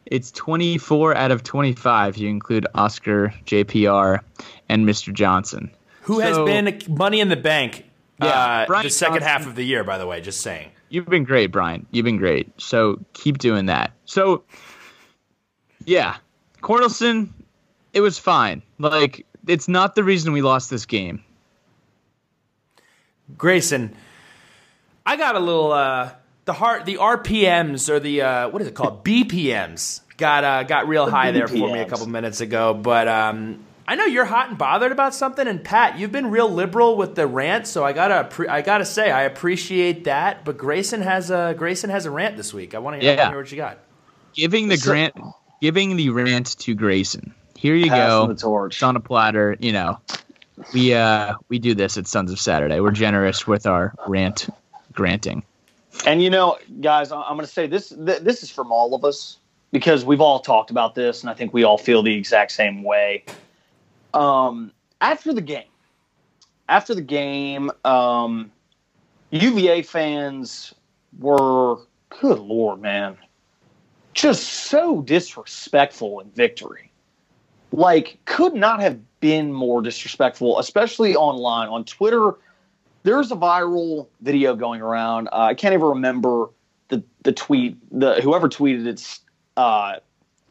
[0.08, 2.18] it's 24 out of 25.
[2.18, 4.22] You include Oscar, JPR,
[4.68, 5.14] and Mr.
[5.14, 5.70] Johnson.
[6.02, 7.86] Who so, has been money in the bank
[8.20, 10.72] yeah, uh, the second Johnson, half of the year, by the way, just saying.
[10.91, 11.88] You've been great, Brian.
[11.91, 12.51] You've been great.
[12.60, 13.93] So keep doing that.
[14.04, 14.43] So,
[15.86, 16.17] yeah,
[16.62, 17.34] Cornelsen,
[17.93, 18.62] it was fine.
[18.77, 21.23] Like it's not the reason we lost this game.
[23.38, 23.95] Grayson,
[25.06, 26.12] I got a little uh
[26.43, 29.06] the heart the RPMs or the uh what is it called?
[29.06, 31.34] BPMs got uh got real the high BPMs.
[31.36, 34.91] there for me a couple minutes ago, but um I know you're hot and bothered
[34.91, 38.62] about something, and Pat, you've been real liberal with the rant, so I gotta I
[38.62, 40.45] gotta say I appreciate that.
[40.45, 42.73] But Grayson has a Grayson has a rant this week.
[42.73, 43.30] I want to yeah.
[43.30, 43.80] hear what you got.
[44.34, 45.13] Giving the grant,
[45.60, 48.25] giving the rant to Grayson here you go.
[48.25, 48.77] The torch.
[48.77, 49.56] It's on a platter.
[49.60, 49.99] You know,
[50.73, 52.80] we uh we do this at Sons of Saturday.
[52.80, 54.49] We're generous with our rant
[54.91, 55.43] granting.
[56.08, 57.89] And you know, guys, I'm going to say this.
[57.89, 59.38] Th- this is from all of us
[59.71, 62.82] because we've all talked about this, and I think we all feel the exact same
[62.82, 63.25] way.
[64.13, 65.69] Um, after the game,
[66.69, 68.52] after the game, um,
[69.32, 70.74] UVA fans
[71.19, 71.78] were,
[72.21, 73.17] good lord, man,
[74.13, 76.91] just so disrespectful in victory
[77.71, 82.36] like could not have been more disrespectful, especially online on Twitter.
[83.04, 85.28] There's a viral video going around.
[85.32, 86.50] Uh, I can't even remember
[86.89, 87.78] the the tweet.
[87.97, 89.21] The whoever tweeted it's
[89.58, 89.97] uh,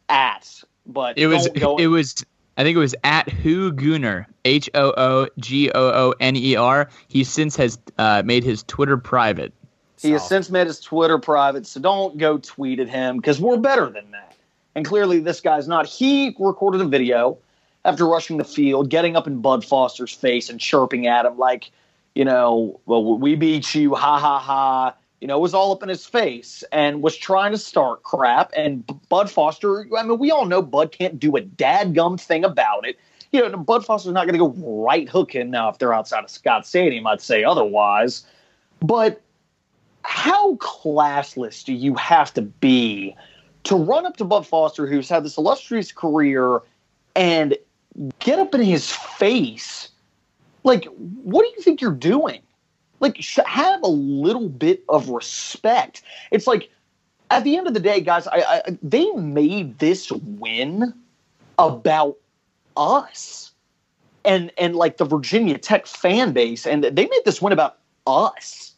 [0.09, 2.25] at, but it was it was.
[2.61, 6.55] I think it was at Who Gooner H O O G O O N E
[6.55, 6.89] R.
[7.07, 9.51] He since has uh, made his Twitter private.
[9.99, 13.57] He has since made his Twitter private, so don't go tweet at him because we're
[13.57, 14.35] better than that.
[14.75, 15.87] And clearly, this guy's not.
[15.87, 17.39] He recorded a video
[17.83, 21.71] after rushing the field, getting up in Bud Foster's face and chirping at him like,
[22.13, 24.93] you know, well, we beat you, ha ha ha.
[25.21, 28.51] You know, was all up in his face and was trying to start crap.
[28.55, 32.87] And Bud Foster, I mean, we all know Bud can't do a dadgum thing about
[32.87, 32.97] it.
[33.31, 36.29] You know, Bud Foster's not going to go right hooking now if they're outside of
[36.31, 37.05] Scott Stadium.
[37.05, 38.25] I'd say otherwise.
[38.81, 39.21] But
[40.03, 43.15] how classless do you have to be
[43.65, 46.61] to run up to Bud Foster, who's had this illustrious career,
[47.15, 47.55] and
[48.17, 49.89] get up in his face,
[50.63, 50.85] like,
[51.23, 52.41] what do you think you're doing?
[53.01, 56.03] Like, have a little bit of respect.
[56.31, 56.69] It's like,
[57.29, 60.93] at the end of the day, guys, I, I, they made this win
[61.57, 62.17] about
[62.77, 63.51] us
[64.23, 68.73] and and like the Virginia Tech fan base, and they made this win about us.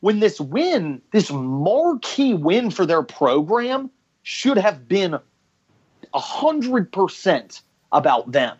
[0.00, 3.90] When this win, this marquee win for their program,
[4.22, 5.18] should have been
[6.14, 8.56] hundred percent about them.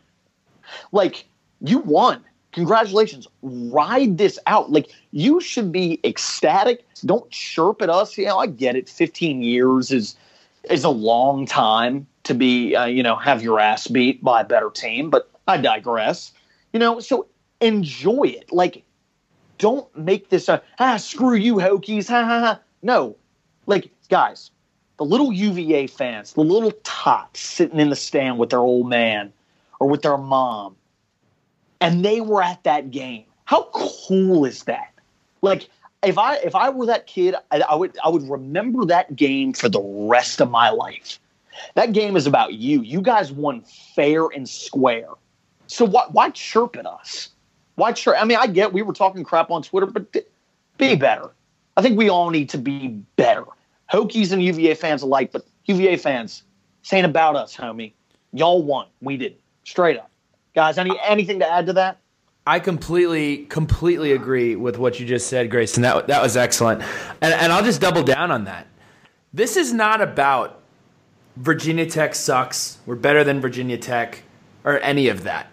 [0.92, 1.26] Like
[1.60, 2.24] you won.
[2.52, 3.26] Congratulations.
[3.42, 4.70] Ride this out.
[4.70, 6.86] Like you should be ecstatic.
[7.04, 8.16] Don't chirp at us.
[8.16, 8.88] You know, I get it.
[8.88, 10.14] 15 years is
[10.70, 14.44] is a long time to be uh, you know, have your ass beat by a
[14.44, 16.32] better team, but I digress.
[16.72, 17.26] You know, so
[17.60, 18.52] enjoy it.
[18.52, 18.84] Like
[19.56, 22.08] don't make this a ah screw you Hokies.
[22.08, 22.60] Ha ha ha.
[22.82, 23.16] No.
[23.66, 24.50] Like guys,
[24.98, 29.32] the little UVA fans, the little tots sitting in the stand with their old man
[29.80, 30.76] or with their mom
[31.82, 33.24] and they were at that game.
[33.44, 34.92] How cool is that?
[35.42, 35.68] Like
[36.02, 39.52] if I if I were that kid, I, I, would I would remember that game
[39.52, 41.18] for the rest of my life.
[41.74, 42.82] That game is about you.
[42.82, 43.62] You guys won
[43.94, 45.08] fair and square.
[45.66, 47.30] So why why chirp at us?
[47.74, 48.16] Why chirp?
[48.18, 50.12] I mean, I get we were talking crap on Twitter, but
[50.78, 51.30] be better.
[51.76, 53.44] I think we all need to be better.
[53.92, 56.42] Hokies and UVA fans alike, but UVA fans,
[56.82, 57.92] saying about us, homie.
[58.32, 58.86] Y'all won.
[59.00, 59.40] We didn't.
[59.64, 60.10] Straight up.
[60.54, 61.98] Guys, any anything to add to that?
[62.46, 65.82] I completely, completely agree with what you just said, Grayson.
[65.82, 66.82] That that was excellent,
[67.20, 68.66] and and I'll just double down on that.
[69.32, 70.60] This is not about
[71.36, 72.78] Virginia Tech sucks.
[72.84, 74.22] We're better than Virginia Tech,
[74.64, 75.48] or any of that.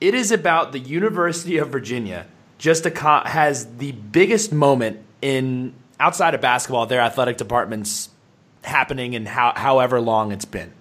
[0.00, 2.26] It is about the University of Virginia
[2.58, 8.10] just a, has the biggest moment in outside of basketball, their athletic departments
[8.62, 10.72] happening in how, however long it's been.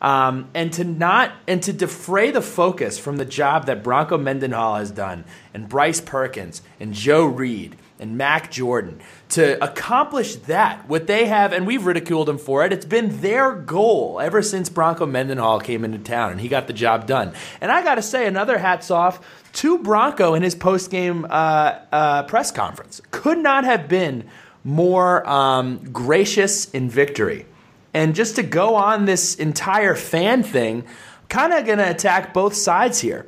[0.00, 4.76] Um, and to not and to defray the focus from the job that Bronco Mendenhall
[4.76, 8.98] has done, and Bryce Perkins, and Joe Reed, and Mac Jordan,
[9.30, 12.72] to accomplish that, what they have, and we've ridiculed them for it.
[12.72, 16.72] It's been their goal ever since Bronco Mendenhall came into town, and he got the
[16.72, 17.34] job done.
[17.60, 19.20] And I got to say, another hats off
[19.52, 23.02] to Bronco in his post game uh, uh, press conference.
[23.10, 24.24] Could not have been
[24.64, 27.46] more um, gracious in victory.
[27.92, 30.84] And just to go on this entire fan thing,
[31.28, 33.26] kind of going to attack both sides here.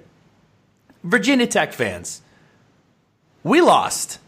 [1.02, 2.22] Virginia Tech fans,
[3.42, 4.18] we lost.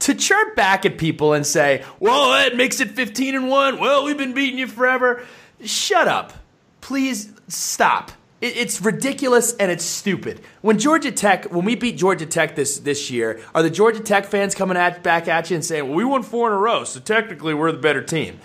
[0.00, 3.78] To chirp back at people and say, well, that makes it 15 and 1.
[3.78, 5.26] Well, we've been beating you forever.
[5.62, 6.32] Shut up.
[6.80, 8.12] Please stop.
[8.40, 10.40] It's ridiculous and it's stupid.
[10.62, 14.24] When Georgia Tech, when we beat Georgia Tech this this year, are the Georgia Tech
[14.24, 16.84] fans coming at, back at you and saying, "Well, we won four in a row,
[16.84, 18.40] so technically we're the better team"?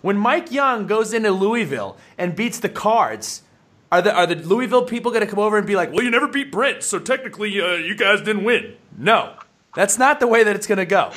[0.00, 3.42] When Mike Young goes into Louisville and beats the Cards,
[3.90, 6.10] are the are the Louisville people going to come over and be like, "Well, you
[6.10, 8.76] never beat Brent, so technically uh, you guys didn't win"?
[8.96, 9.34] No,
[9.74, 11.12] that's not the way that it's going to go.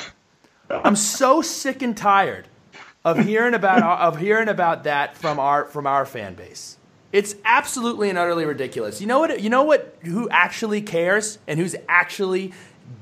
[0.70, 2.48] I'm so sick and tired
[3.04, 6.78] of hearing about of hearing about that from our from our fan base.
[7.12, 9.00] It's absolutely and utterly ridiculous.
[9.00, 9.40] You know what?
[9.40, 9.96] You know what?
[10.04, 12.52] Who actually cares and who's actually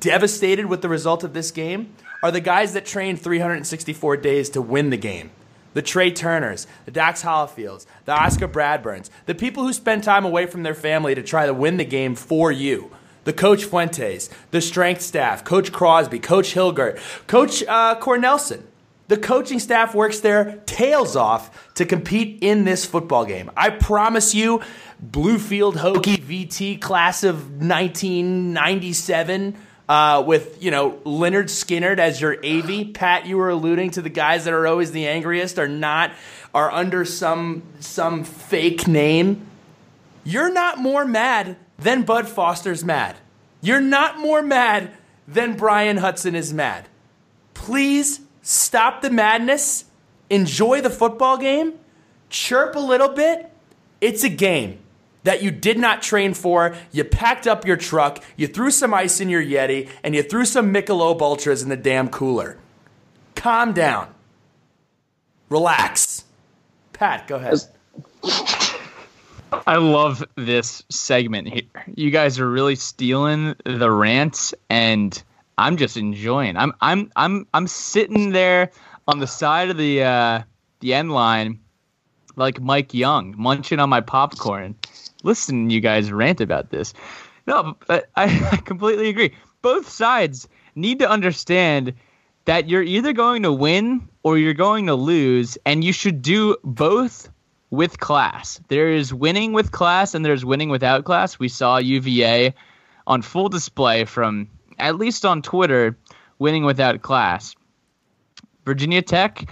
[0.00, 4.60] devastated with the result of this game are the guys that trained 364 days to
[4.60, 5.30] win the game
[5.74, 10.46] the Tre Turners, the Dax Hollifields, the Oscar Bradburns, the people who spend time away
[10.46, 12.90] from their family to try to win the game for you.
[13.24, 18.64] The Coach Fuentes, the strength staff, Coach Crosby, Coach Hilgart, Coach uh, Cornelsen.
[19.08, 23.50] The coaching staff works their tails off to compete in this football game.
[23.56, 24.60] I promise you,
[25.04, 29.56] Bluefield Hokie VT class of 1997
[29.90, 32.94] uh, with you know Lynyrd Skynyrd as your AV.
[32.94, 36.12] Pat, you were alluding to the guys that are always the angriest are not
[36.54, 39.44] are under some some fake name.
[40.22, 43.16] You're not more mad than Bud Foster's mad.
[43.62, 44.92] You're not more mad
[45.26, 46.86] than Bryan Hudson is mad.
[47.54, 49.86] Please stop the madness.
[50.28, 51.74] Enjoy the football game.
[52.28, 53.50] Chirp a little bit.
[54.00, 54.78] It's a game
[55.24, 56.74] that you did not train for.
[56.92, 60.44] You packed up your truck, you threw some ice in your Yeti, and you threw
[60.44, 62.58] some Michelob Ultras in the damn cooler.
[63.34, 64.14] Calm down.
[65.48, 66.24] Relax.
[66.92, 67.60] Pat, go ahead.
[69.66, 71.62] I love this segment here.
[71.94, 75.20] You guys are really stealing the rants and
[75.58, 76.56] I'm just enjoying.
[76.56, 78.70] I'm I'm I'm I'm sitting there
[79.08, 80.42] on the side of the uh
[80.80, 81.58] the end line
[82.36, 84.76] like Mike Young, munching on my popcorn
[85.24, 86.94] listen you guys rant about this.
[87.46, 89.34] No, I, I completely agree.
[89.62, 91.94] Both sides need to understand
[92.44, 96.56] that you're either going to win or you're going to lose, and you should do
[96.64, 97.28] both
[97.70, 98.60] with class.
[98.68, 101.38] There is winning with class and there's winning without class.
[101.38, 102.54] We saw UVA
[103.06, 104.48] on full display from,
[104.78, 105.96] at least on Twitter,
[106.38, 107.54] winning without class.
[108.64, 109.48] Virginia Tech,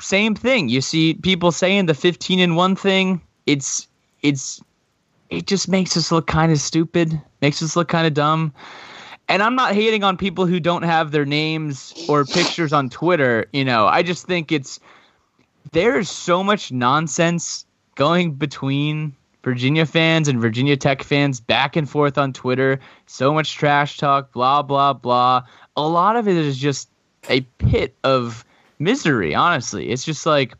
[0.00, 0.68] same thing.
[0.68, 3.20] You see people saying the 15 and 1 thing.
[3.46, 3.88] It's
[4.22, 4.62] it's
[5.36, 8.52] it just makes us look kind of stupid, makes us look kind of dumb.
[9.28, 13.46] And I'm not hating on people who don't have their names or pictures on Twitter,
[13.52, 13.86] you know.
[13.86, 14.80] I just think it's
[15.72, 17.64] there's so much nonsense
[17.94, 22.80] going between Virginia fans and Virginia Tech fans back and forth on Twitter.
[23.06, 25.44] So much trash talk, blah, blah, blah.
[25.76, 26.88] A lot of it is just
[27.28, 28.44] a pit of
[28.78, 29.90] misery, honestly.
[29.90, 30.54] It's just like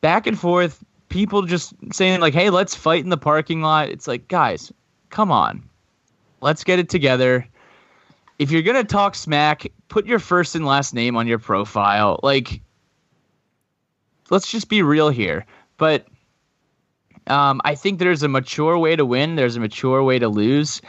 [0.00, 3.90] back and forth, people just saying, like, hey, let's fight in the parking lot.
[3.90, 4.72] It's like, guys,
[5.10, 5.68] come on.
[6.40, 7.46] Let's get it together.
[8.38, 12.18] If you're to talk smack, put your first and last name on your profile.
[12.22, 12.62] Like,
[14.30, 15.44] let's just be real here.
[15.76, 16.06] But
[17.26, 19.36] um, I think there's a mature way to win.
[19.36, 20.80] There's a mature way to lose,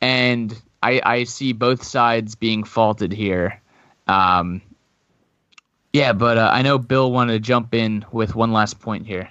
[0.00, 3.60] and I, I see both sides being faulted here.
[4.06, 4.62] Um,
[5.92, 9.28] yeah, but uh, I know Bill wanted to jump in with one last point here.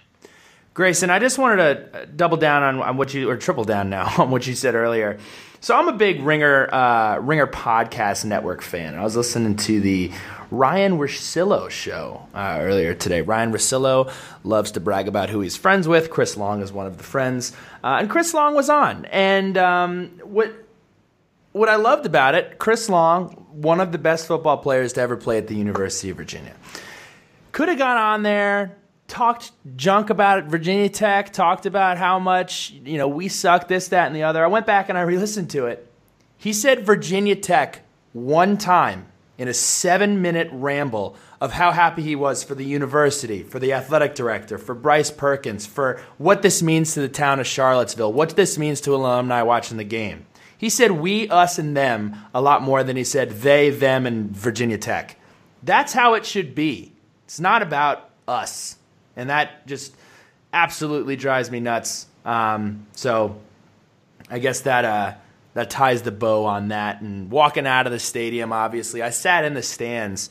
[0.73, 1.57] Grayson, I just wanted
[1.91, 4.55] to uh, double down on, on what you or triple down now on what you
[4.55, 5.19] said earlier.
[5.59, 8.95] So I'm a big Ringer uh, Ringer podcast network fan.
[8.95, 10.11] I was listening to the
[10.51, 13.21] Ryan Russillo show uh, earlier today.
[13.21, 14.11] Ryan Russillo
[14.43, 16.09] loves to brag about who he's friends with.
[16.09, 17.53] Chris Long is one of the friends,
[17.83, 19.05] uh, and Chris Long was on.
[19.05, 20.53] And um, what
[21.53, 25.15] what I loved about it, Chris Long, one of the best football players to ever
[25.15, 26.55] play at the University of Virginia,
[27.51, 28.75] could have gone on there.
[29.13, 34.07] Talked junk about Virginia Tech, talked about how much, you know, we suck, this, that,
[34.07, 34.43] and the other.
[34.43, 35.87] I went back and I re listened to it.
[36.35, 37.83] He said Virginia Tech
[38.13, 39.05] one time
[39.37, 43.71] in a seven minute ramble of how happy he was for the university, for the
[43.71, 48.35] athletic director, for Bryce Perkins, for what this means to the town of Charlottesville, what
[48.35, 50.25] this means to alumni watching the game.
[50.57, 54.31] He said we, us, and them a lot more than he said they, them, and
[54.31, 55.19] Virginia Tech.
[55.61, 56.93] That's how it should be.
[57.25, 58.77] It's not about us.
[59.15, 59.95] And that just
[60.51, 62.07] absolutely drives me nuts.
[62.25, 63.39] Um, so
[64.29, 64.85] I guess that.
[64.85, 65.13] Uh,
[65.53, 67.01] that ties the bow on that.
[67.01, 70.29] And walking out of the stadium, obviously, I sat in the stands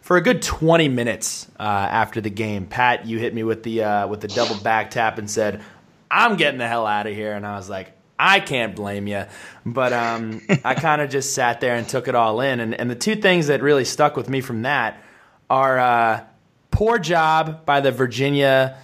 [0.00, 2.66] for a good 20 minutes uh, after the game.
[2.66, 5.62] Pat, you hit me with the uh, with the double back tap and said,
[6.10, 7.92] "I'm getting the hell out of here," and I was like.
[8.16, 9.24] I can't blame you,
[9.66, 12.60] but um, I kind of just sat there and took it all in.
[12.60, 15.02] And, and the two things that really stuck with me from that
[15.50, 16.24] are uh,
[16.74, 18.76] poor job by the Virginia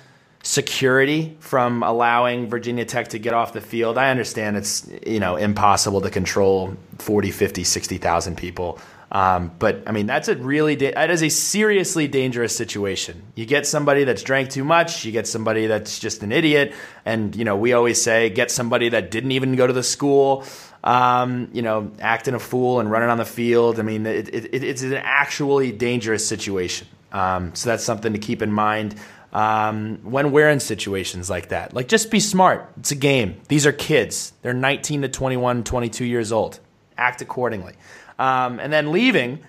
[0.45, 3.99] security from allowing Virginia Tech to get off the field.
[3.99, 8.79] I understand it's you know impossible to control 40, 50, 60,000 people.
[9.13, 13.21] Um, but I mean that's a really da- that is a seriously dangerous situation.
[13.35, 16.73] You get somebody that's drank too much, you get somebody that's just an idiot,
[17.05, 20.45] and you know we always say get somebody that didn't even go to the school.
[20.85, 23.79] Um, you know, acting a fool and running on the field.
[23.79, 26.87] I mean, it, it, it's an actually dangerous situation.
[27.13, 28.95] Um, so that's something to keep in mind
[29.33, 31.75] um, when we're in situations like that.
[31.75, 32.71] Like, just be smart.
[32.79, 33.41] It's a game.
[33.49, 34.33] These are kids.
[34.43, 36.61] They're 19 to 21, 22 years old.
[36.97, 37.75] Act accordingly.
[38.19, 39.41] Um, and then leaving,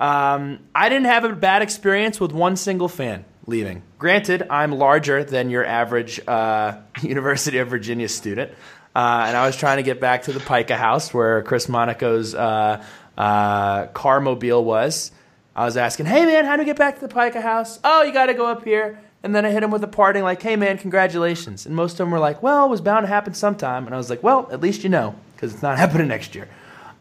[0.00, 3.82] um, I didn't have a bad experience with one single fan leaving.
[3.98, 8.52] Granted, I'm larger than your average uh, University of Virginia student.
[8.94, 12.34] Uh, and I was trying to get back to the Pica house where Chris Monaco's
[12.34, 12.84] uh,
[13.16, 15.10] uh, car mobile was.
[15.58, 17.80] I was asking, hey man, how do we get back to the Pica house?
[17.82, 19.00] Oh, you got to go up here.
[19.24, 21.66] And then I hit him with a parting, like, hey man, congratulations.
[21.66, 23.84] And most of them were like, well, it was bound to happen sometime.
[23.84, 26.48] And I was like, well, at least you know, because it's not happening next year.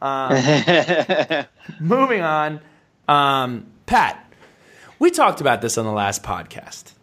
[0.02, 0.34] Um,
[1.80, 2.60] moving on.
[3.08, 4.34] Um, Pat,
[4.98, 6.94] we talked about this on the last podcast.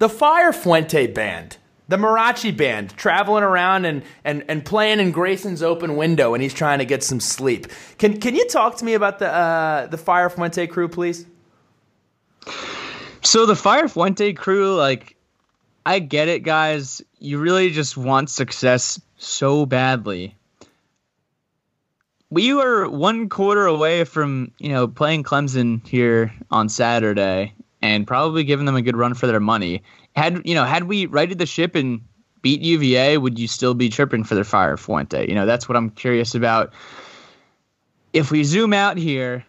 [0.00, 1.58] The Fire Fuente band,
[1.88, 6.54] the Mariachi band, traveling around and, and, and playing in Grayson's open window, and he's
[6.54, 7.66] trying to get some sleep.
[7.98, 11.26] Can, can you talk to me about the, uh, the Fire Fuente crew, please?
[13.22, 15.16] So the Fire Fuente crew, like,
[15.84, 17.02] I get it, guys.
[17.18, 20.36] You really just want success so badly.
[22.30, 28.44] We were one quarter away from, you know, playing Clemson here on Saturday and probably
[28.44, 29.82] giving them a good run for their money.
[30.16, 32.00] Had you know, had we righted the ship and
[32.42, 35.28] beat UVA, would you still be tripping for the Fire Fuente?
[35.28, 36.72] You know, that's what I'm curious about.
[38.12, 39.44] If we zoom out here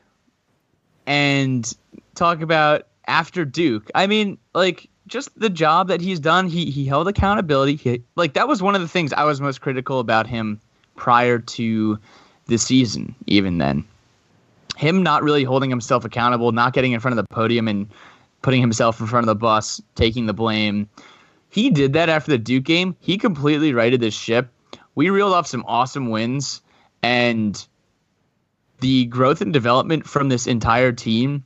[1.05, 1.71] and
[2.15, 3.89] talk about after Duke.
[3.95, 6.47] I mean, like just the job that he's done.
[6.47, 7.75] He he held accountability.
[7.75, 10.59] He, like that was one of the things I was most critical about him
[10.95, 11.99] prior to
[12.47, 13.15] the season.
[13.27, 13.85] Even then,
[14.77, 17.89] him not really holding himself accountable, not getting in front of the podium and
[18.45, 20.87] putting himself in front of the bus, taking the blame.
[21.49, 22.95] He did that after the Duke game.
[22.99, 24.49] He completely righted this ship.
[24.93, 26.61] We reeled off some awesome wins,
[27.01, 27.67] and
[28.81, 31.43] the growth and development from this entire team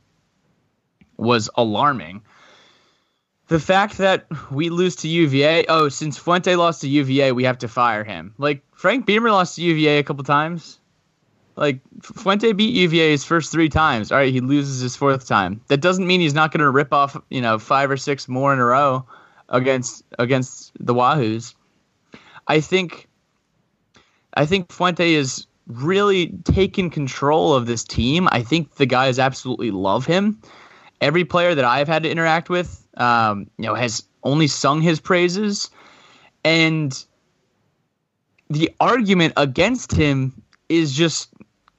[1.15, 2.21] was alarming.
[3.47, 7.59] The fact that we lose to UVA, oh, since Fuente lost to UVA, we have
[7.59, 8.33] to fire him.
[8.37, 10.79] Like Frank Beamer lost to UVA a couple times.
[11.59, 14.13] Like Fuente beat UVA his first three times.
[14.13, 15.59] All right, he loses his fourth time.
[15.67, 18.53] That doesn't mean he's not going to rip off, you know, five or six more
[18.53, 19.05] in a row
[19.49, 21.55] against against the Wahoos.
[22.47, 23.09] I think
[24.33, 28.29] I think Fuente is really taken control of this team.
[28.31, 30.41] I think the guys absolutely love him.
[31.01, 35.01] Every player that I've had to interact with, um, you know, has only sung his
[35.01, 35.69] praises,
[36.45, 37.05] and
[38.49, 41.28] the argument against him is just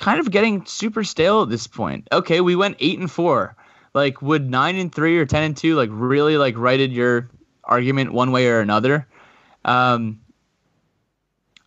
[0.00, 2.08] kind of getting super stale at this point.
[2.10, 3.54] Okay, we went eight and four.
[3.94, 7.30] Like, would nine and three or ten and two like really like righted your
[7.62, 9.06] argument one way or another?
[9.64, 10.20] Um,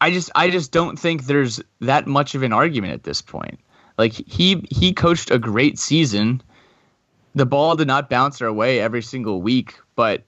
[0.02, 3.60] I just I just don't think there's that much of an argument at this point.
[3.98, 6.44] Like he he coached a great season
[7.36, 10.24] the ball did not bounce our way every single week, but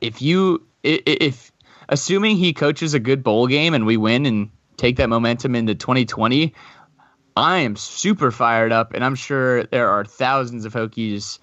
[0.00, 1.52] if you if
[1.88, 5.74] assuming he coaches a good bowl game and we win and take that momentum into
[5.74, 6.54] 2020,
[7.38, 11.38] I am super fired up, and I'm sure there are thousands of Hokies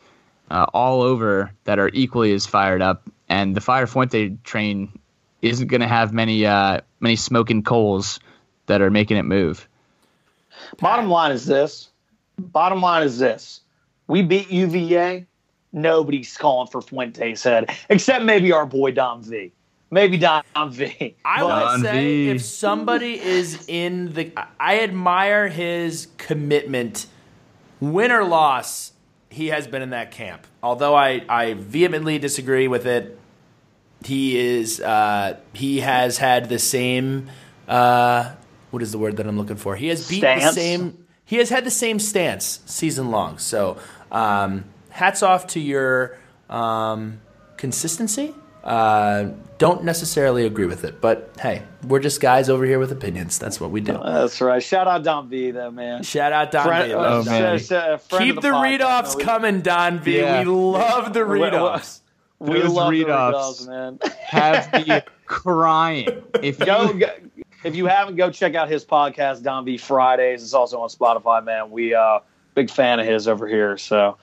[0.52, 3.10] uh, all over that are equally as fired up.
[3.30, 5.00] And the Fire Fuente train
[5.42, 8.20] isn't going to have many uh, many smoking coals
[8.66, 9.70] that are making it move.
[10.80, 11.90] Bottom line is this.
[12.38, 13.62] Bottom line is this.
[14.08, 15.26] We beat UVA.
[15.72, 19.54] Nobody's calling for Fuente's head, except maybe our boy Dom V.
[19.92, 21.16] Maybe Dom V.
[21.24, 22.30] I would say v.
[22.32, 27.06] if somebody is in the, I admire his commitment,
[27.80, 28.94] win or loss.
[29.30, 30.48] He has been in that camp.
[30.64, 33.20] Although I, I vehemently disagree with it.
[34.04, 37.30] He is, uh, he has had the same,
[37.68, 38.34] uh,
[38.72, 39.76] what is the word that I'm looking for?
[39.76, 41.06] He has beat the same.
[41.26, 43.40] He has had the same stance season long.
[43.40, 43.78] So
[44.12, 46.18] um, hats off to your
[46.50, 47.20] um,
[47.58, 48.36] consistency.
[48.66, 53.38] Uh, don't necessarily agree with it, but hey, we're just guys over here with opinions.
[53.38, 54.00] That's what we do.
[54.04, 54.62] That's right.
[54.62, 56.02] Shout out Don V, though, man.
[56.04, 56.94] Shout out Don friend, V.
[56.96, 57.60] Oh, man.
[57.60, 60.18] Keep the, the read offs coming, Don V.
[60.18, 60.40] Yeah.
[60.40, 62.02] We love the read offs.
[62.40, 64.00] We, we love read offs, man.
[64.24, 66.24] Have me crying.
[66.42, 67.12] If you go, go,
[67.64, 70.42] if you haven't, go check out his podcast, Don V Fridays.
[70.44, 71.70] It's also on Spotify, man.
[71.70, 72.20] We uh
[72.56, 73.78] big fan of his over here.
[73.78, 74.18] So,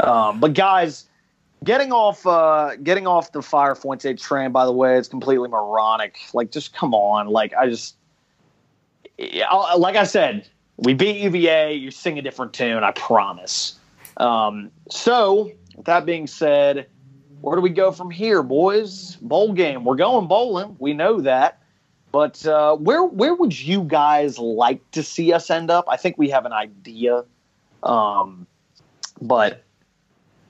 [0.00, 1.07] um, but guys,
[1.64, 4.52] getting off uh, getting off the Fire Fuente train.
[4.52, 6.18] By the way, it's completely moronic.
[6.32, 7.28] Like, just come on.
[7.28, 7.96] Like, I just
[9.48, 11.74] I'll, like I said, we beat UVA.
[11.74, 12.84] You sing a different tune.
[12.84, 13.78] I promise.
[14.16, 16.86] Um, so, with that being said,
[17.40, 19.16] where do we go from here, boys?
[19.16, 19.84] Bowl game.
[19.84, 20.76] We're going bowling.
[20.78, 21.62] We know that.
[22.10, 25.84] But uh, where where would you guys like to see us end up?
[25.88, 27.24] I think we have an idea
[27.82, 28.46] um,
[29.20, 29.64] but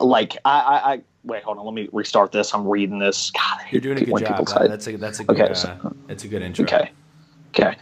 [0.00, 2.54] like I, I, I, wait, hold on, let me restart this.
[2.54, 3.30] I'm reading this.
[3.30, 4.46] God, you're doing a good job.
[4.46, 5.54] That's a that's a good, okay.
[5.54, 6.64] So, uh, it's a good intro.
[6.64, 6.90] Okay,
[7.50, 7.76] okay.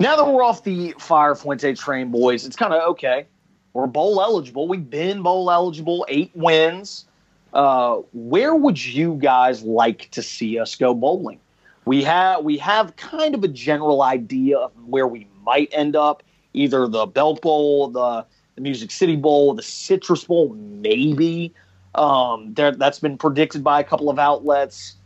[0.00, 3.26] Now that we're off the Fire Fuente train, boys, it's kind of okay.
[3.72, 4.68] We're bowl eligible.
[4.68, 7.06] We've been bowl eligible, eight wins.
[7.52, 11.38] Uh, where would you guys like to see us go bowling?
[11.84, 16.22] We have we have kind of a general idea of where we might end up,
[16.52, 18.24] either the Belk Bowl, the
[18.54, 21.52] the Music City Bowl, the Citrus Bowl, maybe.
[21.94, 24.96] Um, there, that's been predicted by a couple of outlets.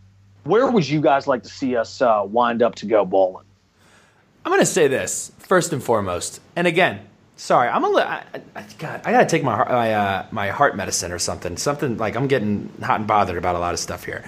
[0.44, 3.44] Where would you guys like to see us uh, wind up to go bowling?
[4.44, 7.00] I'm going to say this first and foremost, and again,
[7.36, 8.08] sorry, I'm a little.
[8.08, 8.24] I,
[8.54, 11.56] I, God, I got to take my my uh, my heart medicine or something.
[11.58, 14.24] Something like I'm getting hot and bothered about a lot of stuff here.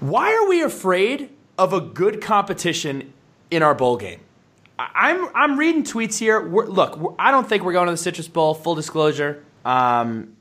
[0.00, 3.14] Why are we afraid of a good competition
[3.50, 4.20] in our bowl game?
[4.94, 6.40] I'm I'm reading tweets here.
[6.40, 8.54] We're, look, we're, I don't think we're going to the Citrus Bowl.
[8.54, 10.36] Full disclosure, um,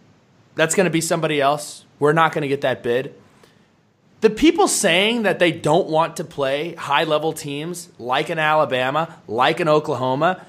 [0.55, 1.85] that's going to be somebody else.
[1.99, 3.15] We're not going to get that bid.
[4.21, 9.17] The people saying that they don't want to play high level teams like an Alabama,
[9.27, 10.45] like an Oklahoma,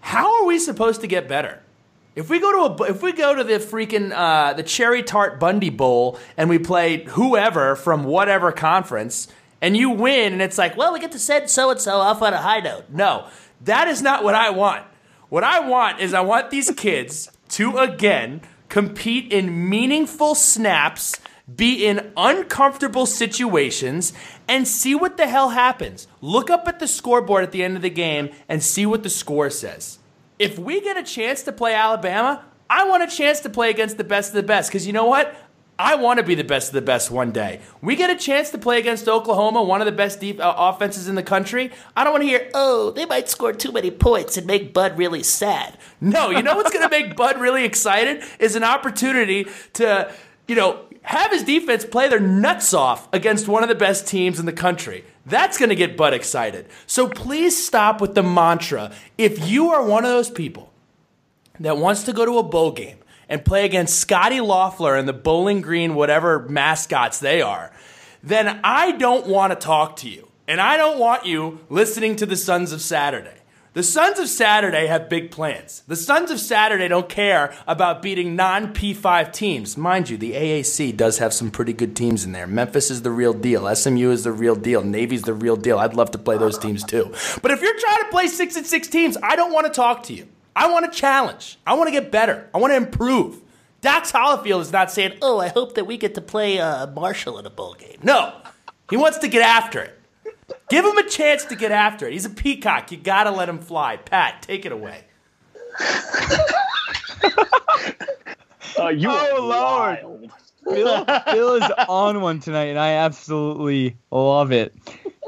[0.00, 1.62] how are we supposed to get better?
[2.16, 5.38] If we go to a, if we go to the freaking uh, the Cherry Tart
[5.38, 9.28] Bundy Bowl and we play whoever from whatever conference
[9.60, 12.22] and you win, and it's like, well, we get to send so and so off
[12.22, 12.84] on a high note.
[12.90, 13.28] No,
[13.64, 14.84] that is not what I want.
[15.28, 21.16] What I want is I want these kids to again compete in meaningful snaps,
[21.54, 24.12] be in uncomfortable situations,
[24.46, 26.06] and see what the hell happens.
[26.20, 29.10] Look up at the scoreboard at the end of the game and see what the
[29.10, 29.98] score says.
[30.38, 33.96] if we get a chance to play Alabama, I want a chance to play against
[33.96, 34.70] the best of the best.
[34.70, 35.34] Because you know what?
[35.78, 37.60] I want to be the best of the best one day.
[37.80, 41.06] We get a chance to play against Oklahoma, one of the best deep, uh, offenses
[41.06, 41.70] in the country.
[41.96, 44.98] I don't want to hear, oh, they might score too many points and make Bud
[44.98, 45.78] really sad.
[46.00, 50.12] No, you know what's going to make Bud really excited is an opportunity to,
[50.48, 54.40] you know, have his defense play their nuts off against one of the best teams
[54.40, 55.04] in the country.
[55.26, 56.66] That's going to get Bud excited.
[56.86, 58.90] So please stop with the mantra.
[59.16, 60.72] If you are one of those people
[61.60, 62.98] that wants to go to a bowl game,
[63.28, 67.70] and play against Scotty Loeffler and the Bowling Green, whatever mascots they are,
[68.22, 70.28] then I don't want to talk to you.
[70.46, 73.34] And I don't want you listening to the Sons of Saturday.
[73.74, 75.82] The Sons of Saturday have big plans.
[75.86, 79.76] The Sons of Saturday don't care about beating non P5 teams.
[79.76, 82.46] Mind you, the AAC does have some pretty good teams in there.
[82.46, 83.72] Memphis is the real deal.
[83.72, 84.82] SMU is the real deal.
[84.82, 85.78] Navy's the real deal.
[85.78, 87.12] I'd love to play those teams too.
[87.42, 90.02] But if you're trying to play six and six teams, I don't want to talk
[90.04, 90.26] to you.
[90.58, 91.56] I want to challenge.
[91.64, 92.50] I want to get better.
[92.52, 93.42] I want to improve.
[93.80, 97.38] Dax Hollifield is not saying, "Oh, I hope that we get to play uh, Marshall
[97.38, 98.34] in a bowl game." No,
[98.90, 99.94] he wants to get after it.
[100.68, 102.12] Give him a chance to get after it.
[102.12, 102.90] He's a peacock.
[102.90, 103.98] You got to let him fly.
[103.98, 105.04] Pat, take it away.
[108.80, 110.32] uh, you oh Lord, wild.
[110.64, 114.74] Bill, Bill is on one tonight, and I absolutely love it.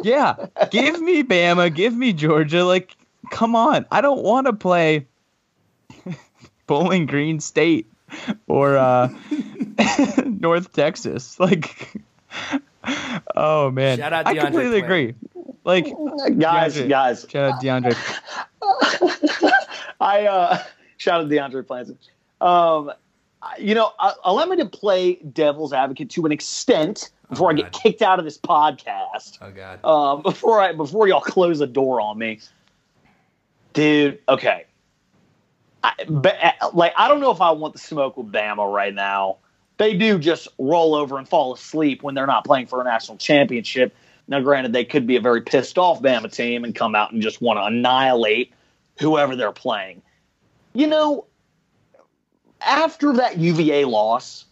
[0.03, 0.35] Yeah,
[0.72, 2.64] give me Bama, give me Georgia.
[2.64, 2.97] Like,
[3.31, 5.07] come on, I don't want to play
[6.71, 7.91] Bowling Green State
[8.47, 9.12] or uh,
[10.25, 11.41] North Texas.
[11.41, 11.97] Like,
[13.35, 15.16] oh man, shout out I completely agree.
[15.64, 15.87] Like,
[16.39, 17.97] guys, DeAndre, guys, shout out DeAndre.
[20.01, 20.62] I uh,
[20.97, 21.99] shout out DeAndre Planson.
[22.41, 22.93] Um,
[23.59, 23.91] you know,
[24.23, 28.21] allow me to play devil's advocate to an extent before oh, I get kicked out
[28.21, 29.39] of this podcast.
[29.41, 29.85] Oh God!
[29.85, 32.39] Um, before I before y'all close the door on me,
[33.73, 34.21] dude.
[34.29, 34.66] Okay,
[36.09, 39.39] But, uh, like I don't know if I want the smoke with Bama right now.
[39.78, 43.16] They do just roll over and fall asleep when they're not playing for a national
[43.16, 43.95] championship.
[44.28, 47.22] Now, granted, they could be a very pissed off Bama team and come out and
[47.22, 48.53] just want to annihilate
[48.99, 50.03] whoever they're playing.
[50.74, 51.26] You know,
[52.61, 54.45] after that UVA loss,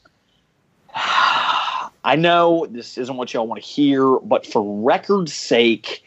[0.94, 6.02] I know this isn't what y'all want to hear, but for record's sake,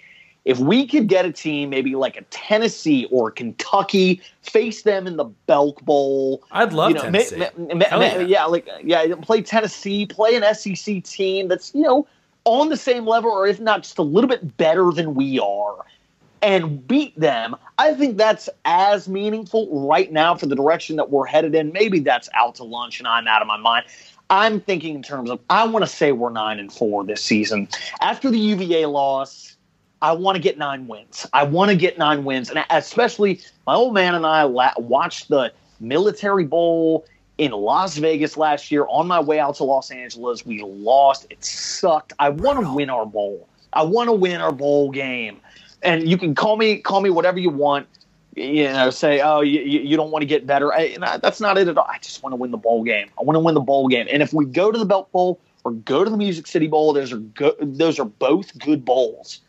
[0.45, 5.17] if we could get a team, maybe like a Tennessee or Kentucky, face them in
[5.17, 6.43] the Belk Bowl.
[6.51, 7.37] I'd love you know, Tennessee.
[7.37, 8.19] Ma- ma- ma- yeah.
[8.21, 12.07] yeah, like yeah, play Tennessee, play an SEC team that's you know
[12.45, 15.85] on the same level, or if not just a little bit better than we are,
[16.41, 17.55] and beat them.
[17.77, 21.71] I think that's as meaningful right now for the direction that we're headed in.
[21.71, 23.85] Maybe that's out to lunch, and I'm out of my mind.
[24.31, 27.67] I'm thinking in terms of I want to say we're nine and four this season
[27.99, 29.50] after the UVA loss
[30.01, 31.27] I want to get nine wins.
[31.31, 35.29] I want to get nine wins, and especially my old man and I la- watched
[35.29, 37.05] the Military Bowl
[37.37, 40.45] in Las Vegas last year on my way out to Los Angeles.
[40.45, 41.27] We lost.
[41.29, 42.13] It sucked.
[42.19, 43.47] I want to win our bowl.
[43.73, 45.39] I want to win our bowl game.
[45.83, 47.87] And you can call me call me whatever you want.
[48.35, 50.73] You know, say, oh, you, you don't want to get better.
[50.73, 51.87] I, that's not it at all.
[51.89, 53.09] I just want to win the bowl game.
[53.19, 54.07] I want to win the bowl game.
[54.09, 56.93] And if we go to the Belk Bowl or go to the Music City Bowl,
[56.93, 59.41] those are go- those are both good bowls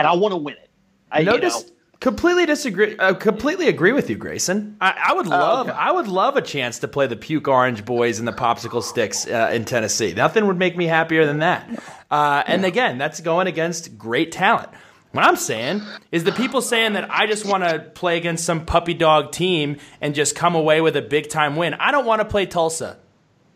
[0.00, 0.70] and I want to win it.
[1.12, 1.60] I notice.
[1.60, 2.96] You know, completely disagree.
[2.96, 4.76] Uh, completely agree with you, Grayson.
[4.80, 5.76] I, I would oh, love, okay.
[5.76, 9.26] I would love a chance to play the Puke Orange Boys and the Popsicle Sticks
[9.26, 10.14] uh, in Tennessee.
[10.14, 11.68] Nothing would make me happier than that.
[12.10, 14.70] Uh, and again, that's going against great talent.
[15.12, 15.82] What I'm saying
[16.12, 19.78] is the people saying that I just want to play against some puppy dog team
[20.00, 21.74] and just come away with a big time win.
[21.74, 22.98] I don't want to play Tulsa.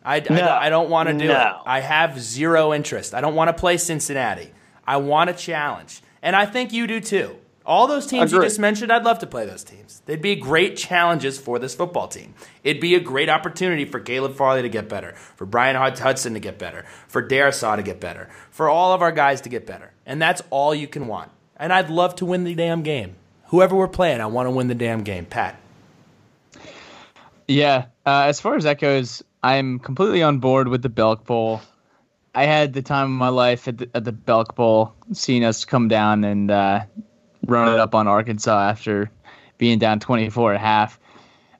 [0.03, 0.35] I, no.
[0.35, 1.33] I, I don't want to do no.
[1.33, 1.53] it.
[1.65, 3.15] I have zero interest.
[3.15, 4.51] I don't want to play Cincinnati.
[4.85, 7.37] I want a challenge and I think you do too.
[7.65, 8.43] All those teams Agreed.
[8.43, 10.01] you just mentioned, I'd love to play those teams.
[10.05, 12.33] They'd be great challenges for this football team.
[12.63, 16.39] It'd be a great opportunity for Caleb Farley to get better, for Bryan Hudson to
[16.39, 19.91] get better, for Darrisaw to get better, for all of our guys to get better.
[20.05, 21.31] And that's all you can want.
[21.57, 23.15] And I'd love to win the damn game.
[23.47, 25.25] Whoever we're playing, I want to win the damn game.
[25.25, 25.59] Pat.
[27.47, 27.85] Yeah.
[28.05, 31.61] Uh, as far as that goes, I'm completely on board with the Belk Bowl.
[32.35, 35.63] I had the time of my life at the, at the Belk Bowl, seeing us
[35.63, 36.81] come down and uh,
[37.45, 39.09] run it up on Arkansas after
[39.57, 40.99] being down 24 at half.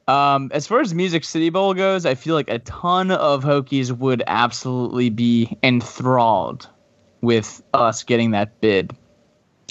[0.07, 3.91] Um, as far as Music City Bowl goes, I feel like a ton of Hokies
[3.91, 6.69] would absolutely be enthralled
[7.21, 8.95] with us getting that bid.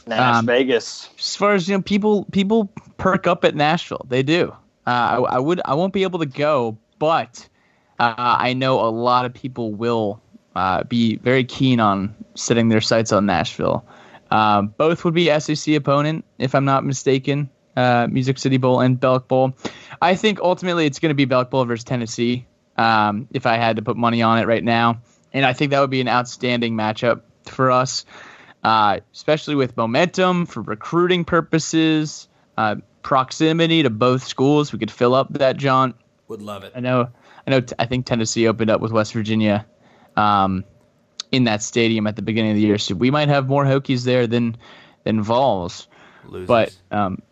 [0.06, 1.10] Nash um, Vegas.
[1.18, 4.06] As far as you know, people people perk up at Nashville.
[4.08, 4.54] They do.
[4.86, 7.48] Uh, I, I, would I won't be able to go, but
[7.98, 10.20] uh, I know a lot of people will
[10.54, 13.84] uh, be very keen on setting their sights on Nashville.
[14.30, 17.50] Um, both would be SEC opponent, if I'm not mistaken.
[17.76, 19.52] uh, Music City Bowl and Belk Bowl.
[20.00, 22.46] I think ultimately it's going to be Belk Bowl versus Tennessee.
[22.76, 25.00] Um, if I had to put money on it right now,
[25.32, 28.04] and I think that would be an outstanding matchup for us,
[28.62, 34.72] uh, especially with momentum for recruiting purposes, uh, proximity to both schools.
[34.72, 35.96] We could fill up that jaunt.
[36.28, 36.72] Would love it.
[36.74, 37.08] I know.
[37.46, 37.60] I know.
[37.60, 39.66] T- I think Tennessee opened up with West Virginia
[40.16, 40.64] um,
[41.32, 44.04] in that stadium at the beginning of the year, so we might have more Hokies
[44.04, 44.56] there than
[45.04, 45.88] than Vols.
[46.26, 46.46] Losers.
[46.46, 47.22] But um,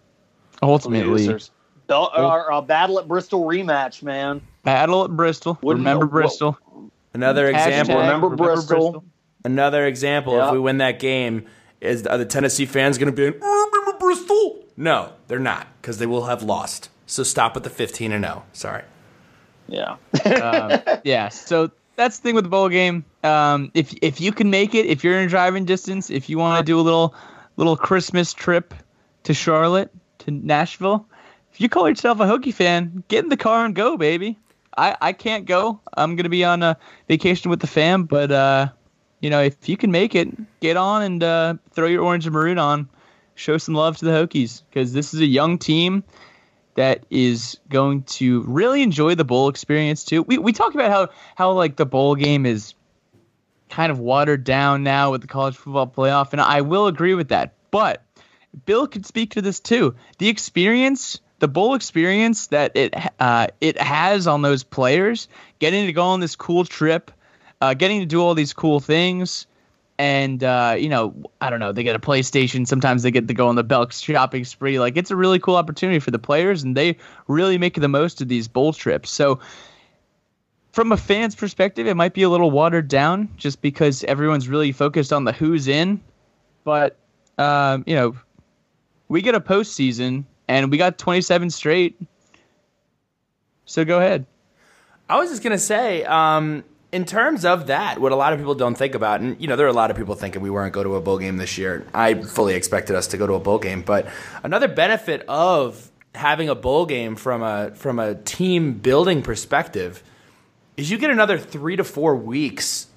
[0.62, 1.50] ultimately, Losers.
[1.86, 4.40] Bel- our, uh, battle at Bristol rematch, man.
[4.62, 5.58] battle at Bristol.
[5.62, 6.58] Wouldn't Remember know- Bristol.
[7.14, 7.96] another Hashtag example.
[7.98, 9.04] Remember Bristol.
[9.44, 10.36] Another example.
[10.36, 10.46] Yeah.
[10.48, 11.46] If we win that game,
[11.80, 13.26] is are the Tennessee fans going to be?
[13.26, 14.64] Like, "Oh, remember Bristol?
[14.76, 16.90] No, they're not because they will have lost.
[17.06, 18.44] So stop at the fifteen and zero.
[18.52, 18.82] Sorry.
[19.68, 19.96] Yeah.
[21.04, 21.28] yeah.
[21.28, 21.70] So
[22.02, 23.04] that's the thing with the bowl game.
[23.22, 26.58] Um, if if you can make it, if you're in driving distance, if you want
[26.58, 27.14] to do a little
[27.56, 28.74] little Christmas trip
[29.24, 31.06] to Charlotte to Nashville,
[31.52, 34.38] if you call yourself a Hokie fan, get in the car and go, baby.
[34.76, 35.80] I, I can't go.
[35.94, 36.76] I'm gonna be on a
[37.08, 38.68] vacation with the fam, but uh,
[39.20, 40.28] you know, if you can make it,
[40.60, 42.88] get on and uh, throw your orange and maroon on.
[43.34, 46.04] Show some love to the Hokies because this is a young team
[46.74, 50.22] that is going to really enjoy the bowl experience too.
[50.22, 52.74] We we talk about how how like the bowl game is
[53.68, 57.28] kind of watered down now with the college football playoff, and I will agree with
[57.28, 57.54] that.
[57.70, 58.02] But
[58.66, 59.94] Bill could speak to this too.
[60.18, 65.92] The experience, the bowl experience that it uh, it has on those players, getting to
[65.92, 67.10] go on this cool trip,
[67.60, 69.46] uh, getting to do all these cool things.
[70.02, 71.70] And uh, you know, I don't know.
[71.70, 72.66] They get a PlayStation.
[72.66, 74.80] Sometimes they get to go on the Belk shopping spree.
[74.80, 76.96] Like it's a really cool opportunity for the players, and they
[77.28, 79.10] really make the most of these bowl trips.
[79.10, 79.38] So,
[80.72, 84.72] from a fan's perspective, it might be a little watered down just because everyone's really
[84.72, 86.00] focused on the who's in.
[86.64, 86.96] But
[87.38, 88.16] um, you know,
[89.06, 91.96] we get a postseason, and we got 27 straight.
[93.66, 94.26] So go ahead.
[95.08, 98.54] I was just gonna say, um, in terms of that, what a lot of people
[98.54, 100.74] don't think about, and you know, there are a lot of people thinking we weren't
[100.74, 101.86] go to a bowl game this year.
[101.94, 104.08] I fully expected us to go to a bowl game, but
[104.42, 110.02] another benefit of having a bowl game from a from a team building perspective
[110.76, 112.88] is you get another three to four weeks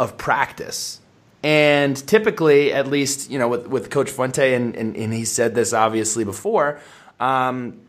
[0.00, 0.98] of practice.
[1.44, 5.54] And typically, at least, you know, with, with Coach Fuente, and, and, and he said
[5.54, 6.78] this obviously before,
[7.18, 7.81] um,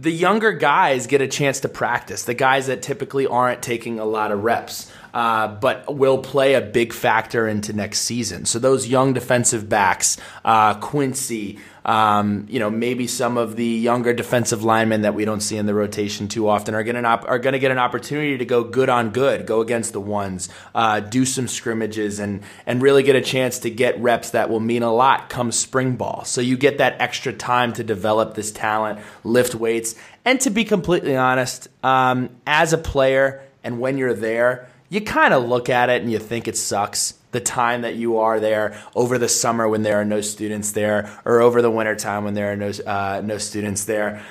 [0.00, 2.24] the younger guys get a chance to practice.
[2.24, 6.60] The guys that typically aren't taking a lot of reps, uh, but will play a
[6.60, 8.44] big factor into next season.
[8.44, 14.12] So those young defensive backs, uh, Quincy, um, you know, maybe some of the younger
[14.12, 17.58] defensive linemen that we don't see in the rotation too often are going going to
[17.58, 21.46] get an opportunity to go good on good, go against the ones, uh, do some
[21.46, 25.28] scrimmages, and and really get a chance to get reps that will mean a lot
[25.28, 26.24] come spring ball.
[26.24, 29.94] So you get that extra time to develop this talent, lift weights,
[30.24, 35.34] and to be completely honest, um, as a player and when you're there, you kind
[35.34, 38.80] of look at it and you think it sucks the time that you are there
[38.94, 42.34] over the summer when there are no students there or over the winter time when
[42.34, 44.22] there are no uh, no students there.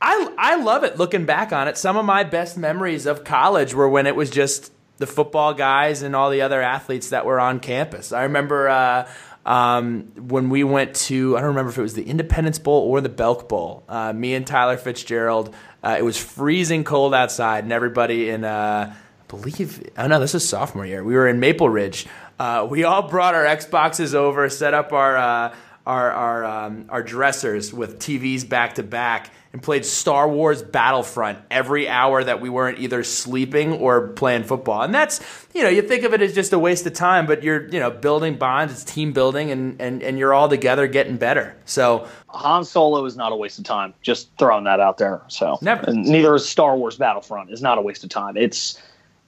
[0.00, 1.76] I I love it looking back on it.
[1.76, 6.02] Some of my best memories of college were when it was just the football guys
[6.02, 8.12] and all the other athletes that were on campus.
[8.12, 9.10] I remember uh,
[9.44, 13.00] um, when we went to I don't remember if it was the Independence Bowl or
[13.00, 13.82] the Belk Bowl.
[13.88, 15.54] Uh, me and Tyler Fitzgerald.
[15.82, 18.94] Uh, it was freezing cold outside, and everybody in uh,
[19.30, 22.06] believe oh no this was sophomore year we were in maple ridge
[22.40, 25.54] uh, we all brought our xboxes over set up our uh,
[25.86, 31.38] our our, um, our dressers with tvs back to back and played star wars battlefront
[31.48, 35.20] every hour that we weren't either sleeping or playing football and that's
[35.54, 37.78] you know you think of it as just a waste of time but you're you
[37.78, 42.06] know building bonds it's team building and and, and you're all together getting better so
[42.32, 43.92] Han Solo is not a waste of time.
[44.02, 45.20] Just throwing that out there.
[45.26, 45.92] So Never.
[45.92, 47.50] Neither is Star Wars Battlefront.
[47.50, 48.36] is not a waste of time.
[48.36, 48.80] It's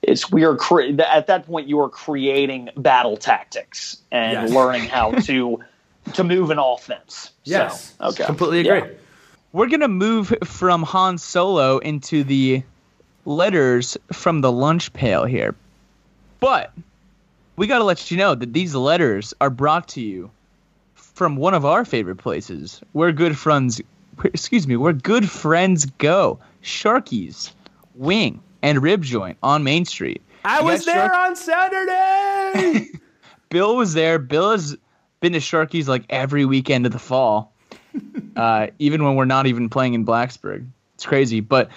[0.03, 4.51] it's we are cre- at that point you are creating battle tactics and Yes.
[4.51, 5.59] learning how to
[6.13, 7.31] to move an offense.
[7.45, 8.25] yes So, okay.
[8.25, 8.97] completely agree Yeah.
[9.53, 12.63] We're gonna move from Han Solo into the
[13.25, 15.53] letters from the lunch pail here,
[16.39, 16.73] but
[17.55, 20.31] we gotta let you know that these letters are brought to you
[20.95, 23.79] from one of our favorite places, where good friends,
[24.23, 27.53] excuse me, where good friends go, Sharky's
[27.95, 30.23] Wing and Rib Joint on Main Street.
[30.43, 32.89] i You was there Shark- on saturday
[33.49, 34.17] Bill was there.
[34.17, 34.75] Bill has
[35.19, 37.53] been to Sharky's like every weekend of the fall,
[38.35, 40.67] uh, even when we're not even playing in Blacksburg.
[40.95, 41.69] It's crazy, but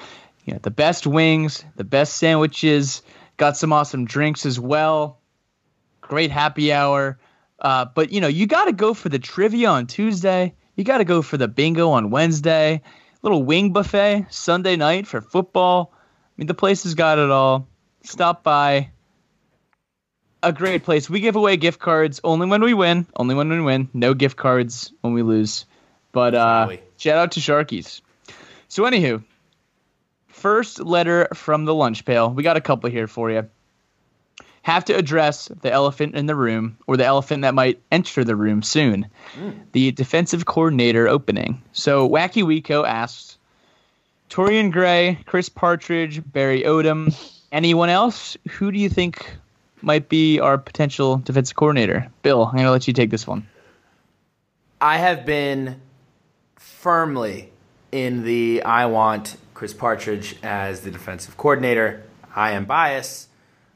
[0.47, 3.03] you know the best wings, the best sandwiches,
[3.37, 5.21] got some awesome drinks as well.
[6.01, 7.19] Great happy hour.
[7.59, 10.55] Uh, but you know you got to go for the trivia on Tuesday.
[10.77, 12.81] You got to go for the bingo on Wednesday,
[13.21, 15.93] little wing buffet Sunday night for football.
[16.37, 17.67] I mean, the place has got it all.
[18.03, 18.91] Stop by.
[20.43, 21.09] A great place.
[21.09, 23.07] We give away gift cards only when we win.
[23.17, 23.89] Only when we win.
[23.95, 25.65] No gift cards when we lose.
[26.13, 28.03] But uh, shout out to Sharky's.
[28.69, 29.25] So, anywho,
[30.29, 32.31] first letter from the lunch pail.
[32.31, 33.49] We got a couple here for you.
[34.61, 38.37] Have to address the elephant in the room, or the elephant that might enter the
[38.37, 39.09] room soon.
[39.73, 41.63] The defensive coordinator opening.
[41.73, 43.39] So, Wacky Wico asks
[44.31, 47.15] Torrian Gray, Chris Partridge, Barry Odom,
[47.53, 48.37] anyone else?
[48.51, 49.37] Who do you think
[49.83, 52.11] might be our potential defensive coordinator?
[52.23, 53.47] Bill, I'm going to let you take this one.
[54.81, 55.81] I have been
[56.57, 57.53] firmly
[57.93, 62.03] in the I want Chris Partridge as the defensive coordinator.
[62.35, 63.29] I am biased.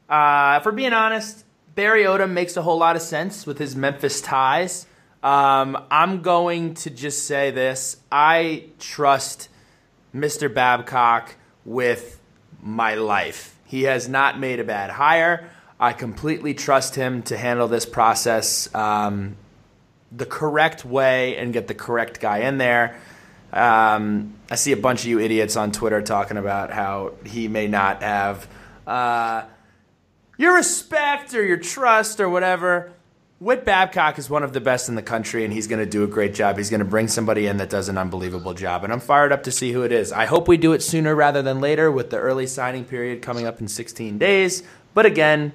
[0.07, 4.21] Uh, for being honest, Barry Odom makes a whole lot of sense with his Memphis
[4.21, 4.85] ties.
[5.23, 9.49] Um, I'm going to just say this I trust
[10.13, 10.53] Mr.
[10.53, 11.35] Babcock
[11.65, 12.19] with
[12.61, 13.57] my life.
[13.65, 15.49] He has not made a bad hire.
[15.79, 19.35] I completely trust him to handle this process um,
[20.11, 22.99] the correct way and get the correct guy in there.
[23.53, 27.67] Um, I see a bunch of you idiots on Twitter talking about how he may
[27.67, 28.47] not have
[28.85, 29.43] uh,
[30.37, 32.93] your respect or your trust or whatever.
[33.41, 36.03] Whit Babcock is one of the best in the country, and he's going to do
[36.03, 36.57] a great job.
[36.57, 39.41] He's going to bring somebody in that does an unbelievable job, and I'm fired up
[39.45, 40.11] to see who it is.
[40.11, 43.47] I hope we do it sooner rather than later with the early signing period coming
[43.47, 44.61] up in 16 days.
[44.93, 45.53] But again,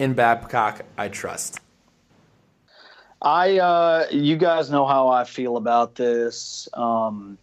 [0.00, 1.60] in Babcock, I trust.
[3.22, 6.68] I, uh, you guys know how I feel about this.
[6.74, 7.38] Um,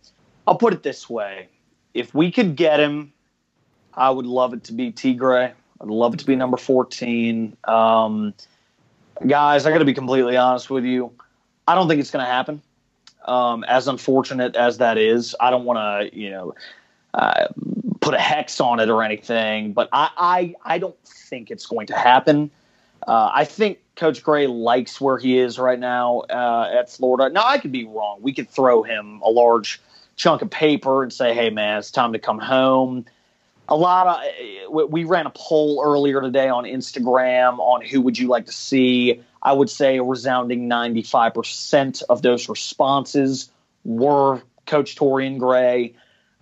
[0.46, 1.48] I'll put it this way:
[1.94, 3.14] if we could get him,
[3.94, 5.14] I would love it to be T.
[5.14, 5.54] Gray.
[5.80, 7.56] I'd love it to be number fourteen.
[7.64, 8.34] Um,
[9.26, 11.12] guys, I got to be completely honest with you.
[11.68, 12.62] I don't think it's going to happen.
[13.26, 16.56] Um, as unfortunate as that is, I don't want to, you know,
[17.14, 17.48] uh,
[18.00, 21.88] put a hex on it or anything, but I, I, I don't think it's going
[21.88, 22.50] to happen.
[23.06, 27.34] Uh, I think Coach Gray likes where he is right now uh, at Florida.
[27.34, 28.20] Now, I could be wrong.
[28.22, 29.82] We could throw him a large
[30.16, 33.06] chunk of paper and say, hey, man, it's time to come home.
[33.70, 38.28] A lot of we ran a poll earlier today on Instagram on who would you
[38.28, 39.22] like to see.
[39.42, 43.50] I would say a resounding 95% of those responses
[43.84, 45.96] were Coach Torrian Gray.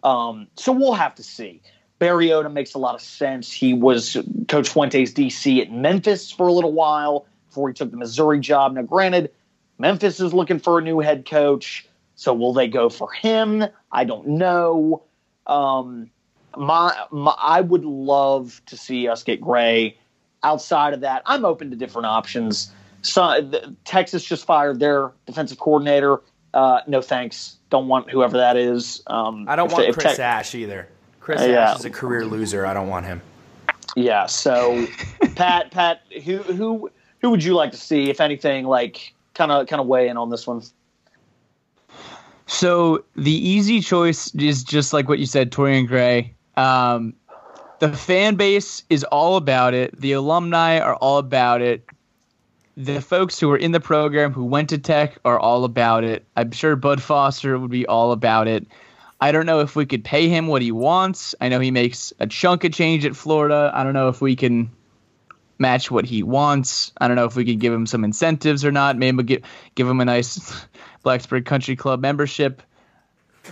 [0.03, 1.61] Um, so we'll have to see.
[1.97, 3.51] Barry Odom makes a lot of sense.
[3.51, 4.17] He was
[4.47, 8.73] Coach Fuente's DC at Memphis for a little while before he took the Missouri job.
[8.73, 9.31] Now, granted,
[9.77, 11.87] Memphis is looking for a new head coach.
[12.15, 13.65] So will they go for him?
[13.91, 15.03] I don't know.
[15.47, 16.09] Um,
[16.57, 19.97] my, my, I would love to see us get Gray.
[20.43, 22.71] Outside of that, I'm open to different options.
[23.01, 26.21] So, the, Texas just fired their defensive coordinator.
[26.53, 27.57] Uh, no thanks.
[27.69, 29.01] Don't want whoever that is.
[29.07, 30.87] Um, I don't if- want if Chris Tex- Ash either.
[31.19, 31.71] Chris Uh, yeah.
[31.71, 32.65] Ash is a career loser.
[32.65, 33.21] I don't want him.
[33.95, 34.27] Yeah.
[34.27, 34.85] So,
[35.35, 36.91] Pat, Pat, who who
[37.21, 40.17] who would you like to see, if anything, like kind of kind of weigh in
[40.17, 40.61] on this one?
[42.47, 46.34] So the easy choice is just like what you said, Torrian Gray.
[46.57, 47.15] Um,
[47.79, 49.99] the fan base is all about it.
[49.99, 51.85] The alumni are all about it.
[52.77, 56.25] The folks who are in the program who went to Tech are all about it.
[56.35, 58.65] I'm sure Bud Foster would be all about it.
[59.21, 61.35] I don't know if we could pay him what he wants.
[61.39, 63.71] I know he makes a chunk of change at Florida.
[63.73, 64.69] I don't know if we can
[65.57, 66.91] match what he wants.
[66.99, 68.97] I don't know if we could give him some incentives or not.
[68.97, 69.43] Maybe give
[69.75, 70.37] give him a nice
[71.05, 72.61] Blacksburg Country Club membership.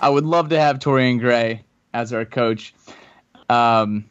[0.01, 1.63] I would love to have Torrian Gray
[1.93, 2.73] as our coach,
[3.49, 4.05] um,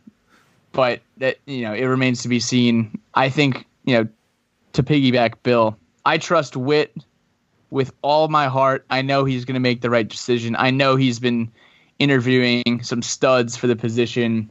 [0.73, 2.99] but that you know it remains to be seen.
[3.15, 4.09] I think you know
[4.75, 6.95] to piggyback Bill, I trust Whit
[7.71, 8.85] with all my heart.
[8.91, 10.57] I know he's going to make the right decision.
[10.59, 11.51] I know he's been
[11.99, 14.51] interviewing some studs for the position.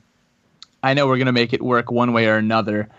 [0.83, 2.89] I know we're going to make it work one way or another.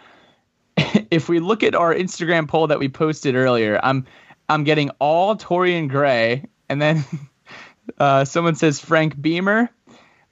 [1.11, 4.07] if we look at our Instagram poll that we posted earlier, I'm
[4.49, 7.05] I'm getting all Torrian Gray, and then
[7.99, 9.71] uh, someone says Frank Beamer.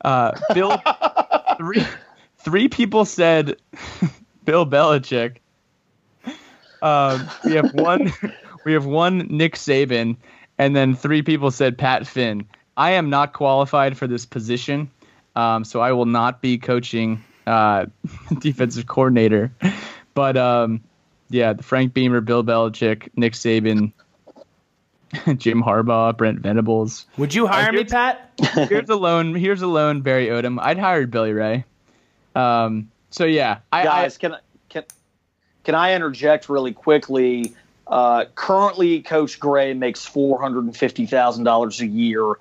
[0.02, 0.80] Uh, Bill,
[1.56, 1.84] three
[2.38, 3.56] three people said
[4.44, 5.36] Bill Belichick.
[6.82, 8.12] Um, we have one
[8.64, 10.16] we have one Nick Saban,
[10.58, 12.46] and then three people said Pat Finn.
[12.76, 14.90] I am not qualified for this position,
[15.36, 17.86] um, so I will not be coaching uh,
[18.38, 19.52] defensive coordinator.
[20.14, 20.80] But um,
[21.28, 23.92] yeah, the Frank Beamer, Bill Belichick, Nick Saban,
[25.36, 27.06] Jim Harbaugh, Brent Venables.
[27.16, 28.30] Would you hire me, Pat?
[28.68, 29.34] Here's a lone.
[29.34, 30.58] Here's a lone Barry Odom.
[30.60, 31.64] I'd hired Billy Ray.
[32.34, 34.38] Um, so yeah, I, Guys, can I
[34.68, 34.84] can
[35.64, 37.54] can I interject really quickly?
[37.86, 42.36] Uh, currently, Coach Gray makes four hundred and fifty thousand dollars a year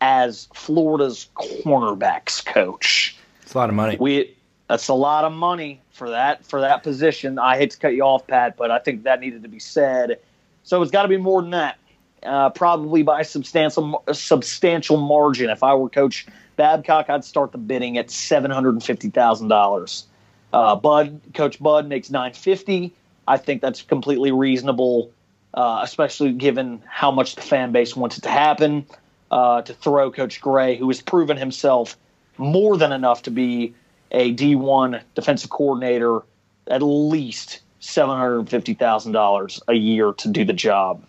[0.00, 3.16] as Florida's cornerbacks coach.
[3.42, 3.96] It's a lot of money.
[4.00, 4.34] We
[4.68, 7.38] that's a lot of money for that for that position.
[7.38, 10.18] I hate to cut you off, Pat, but I think that needed to be said.
[10.62, 11.76] So it's got to be more than that,
[12.24, 15.50] uh, probably by substantial substantial margin.
[15.50, 19.50] If I were Coach Babcock, I'd start the bidding at seven hundred and fifty thousand
[19.50, 20.04] uh, dollars.
[20.52, 22.92] Bud, Coach Bud makes nine fifty.
[23.26, 25.10] I think that's completely reasonable,
[25.54, 28.86] uh, especially given how much the fan base wants it to happen.
[29.30, 31.96] Uh, to throw Coach Gray, who has proven himself
[32.36, 33.74] more than enough to be
[34.12, 36.20] a D1 defensive coordinator,
[36.68, 41.04] at least $750,000 a year to do the job.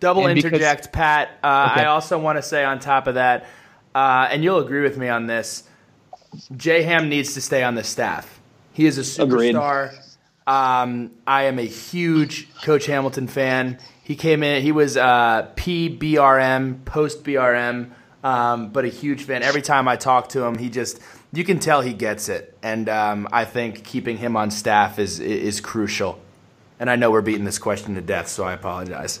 [0.00, 1.30] Double And because- interject, Pat.
[1.42, 1.82] Uh, Okay.
[1.82, 3.46] I also want to say on top of that,
[3.94, 5.64] uh, and you'll agree with me on this.
[6.56, 8.40] J Ham needs to stay on the staff.
[8.72, 9.54] He is a Agreed.
[9.54, 9.92] superstar.
[10.46, 13.78] Um, I am a huge Coach Hamilton fan.
[14.02, 14.62] He came in.
[14.62, 17.90] He was uh, PBRM, post BRM,
[18.24, 19.42] um, but a huge fan.
[19.42, 20.98] Every time I talk to him, he just
[21.32, 25.20] you can tell he gets it, and um, I think keeping him on staff is
[25.20, 26.18] is crucial.
[26.80, 29.20] And I know we're beating this question to death, so I apologize.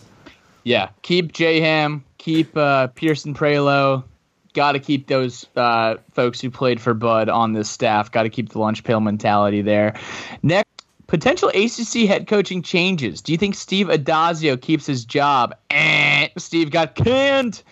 [0.64, 4.04] Yeah, keep J Ham, keep uh, Pierson Prioleau.
[4.52, 8.10] Got to keep those uh, folks who played for Bud on this staff.
[8.10, 9.94] Got to keep the lunch pail mentality there.
[10.42, 10.68] Next,
[11.06, 13.20] potential ACC head coaching changes.
[13.20, 15.54] Do you think Steve Addazio keeps his job?
[15.70, 17.62] Eh, Steve got canned.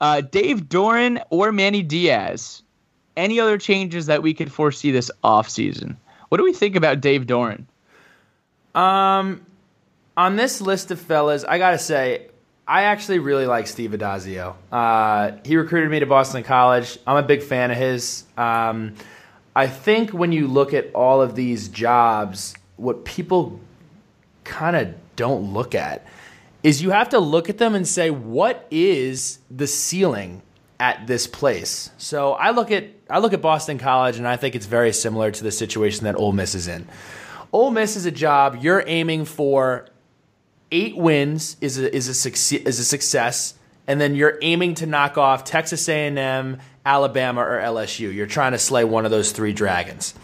[0.00, 2.62] Uh, Dave Doeren or Manny Diaz?
[3.16, 5.96] Any other changes that we could foresee this offseason?
[6.28, 7.64] What do we think about Dave Doeren?
[8.74, 9.44] Um,
[10.18, 12.26] on this list of fellas, I gotta say,
[12.66, 14.56] I actually really like Steve Addazio.
[14.70, 16.98] Uh, he recruited me to Boston College.
[17.06, 18.24] I'm a big fan of his.
[18.36, 18.94] Um,
[19.54, 23.60] I think when you look at all of these jobs, what people
[24.42, 26.04] kind of don't look at
[26.64, 30.42] is you have to look at them and say, what is the ceiling
[30.80, 31.90] at this place?
[31.96, 35.30] So I look at I look at Boston College, and I think it's very similar
[35.30, 36.88] to the situation that Ole Miss is in.
[37.52, 39.86] Ole Miss is a job you're aiming for
[40.70, 43.54] eight wins is a, is a is a success,
[43.86, 48.12] and then you're aiming to knock off Texas A&M, Alabama, or LSU.
[48.14, 50.14] You're trying to slay one of those three dragons.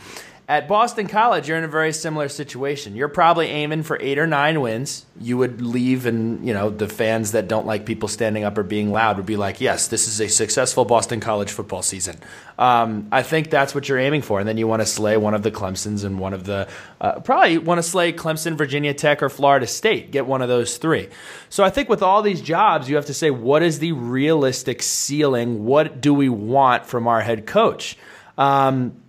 [0.46, 2.94] At Boston College, you're in a very similar situation.
[2.94, 5.06] You're probably aiming for eight or nine wins.
[5.18, 8.62] You would leave, and you know the fans that don't like people standing up or
[8.62, 12.18] being loud would be like, "Yes, this is a successful Boston College football season."
[12.58, 15.32] Um, I think that's what you're aiming for, and then you want to slay one
[15.32, 16.68] of the Clemson's and one of the
[17.00, 20.10] uh, probably want to slay Clemson, Virginia Tech, or Florida State.
[20.10, 21.08] Get one of those three.
[21.48, 24.82] So I think with all these jobs, you have to say, what is the realistic
[24.82, 25.64] ceiling?
[25.64, 27.96] What do we want from our head coach?
[28.36, 29.00] Um,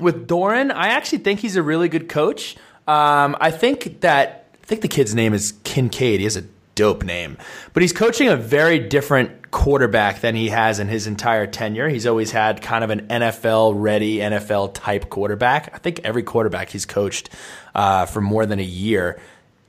[0.00, 2.56] with Doeren, I actually think he's a really good coach.
[2.86, 6.20] Um, I think that I think the kid's name is Kincaid.
[6.20, 6.44] He has a
[6.74, 7.36] dope name,
[7.72, 11.88] but he's coaching a very different quarterback than he has in his entire tenure.
[11.88, 15.70] He's always had kind of an NFL ready, NFL type quarterback.
[15.74, 17.30] I think every quarterback he's coached
[17.74, 19.20] uh, for more than a year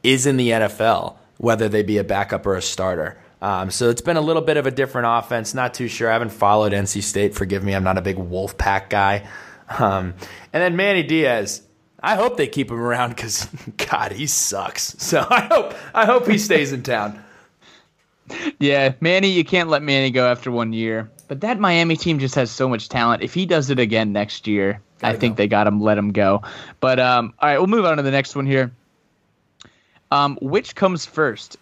[0.04, 3.18] is in the NFL, whether they be a backup or a starter.
[3.42, 5.54] Um, so it's been a little bit of a different offense.
[5.54, 6.10] Not too sure.
[6.10, 7.34] I haven't followed NC State.
[7.34, 7.74] Forgive me.
[7.74, 9.28] I'm not a big Wolfpack guy.
[9.80, 10.14] Um,
[10.54, 11.64] and then Manny Diaz.
[12.04, 13.46] I hope they keep him around because
[13.90, 14.96] God, he sucks.
[14.98, 17.24] So I hope I hope he stays in town.
[18.60, 21.12] Yeah, Manny, you can't let Manny go after one year.
[21.28, 23.24] But that Miami team just has so much talent.
[23.24, 25.44] If he does it again next year, I Gotta think go.
[25.44, 25.82] they got him.
[25.82, 26.42] Let him go.
[26.80, 28.72] But um, all right, we'll move on to the next one here.
[30.12, 31.58] Um, which comes first,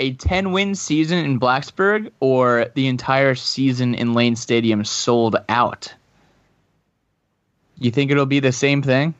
[0.00, 5.92] a 10-win season in Blacksburg or the entire season in Lane Stadium sold out?
[7.80, 9.14] You think it'll be the same thing?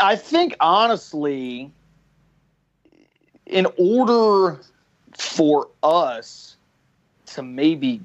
[0.00, 1.72] I think honestly,
[3.46, 4.60] in order
[5.16, 6.56] for us
[7.26, 8.00] to maybe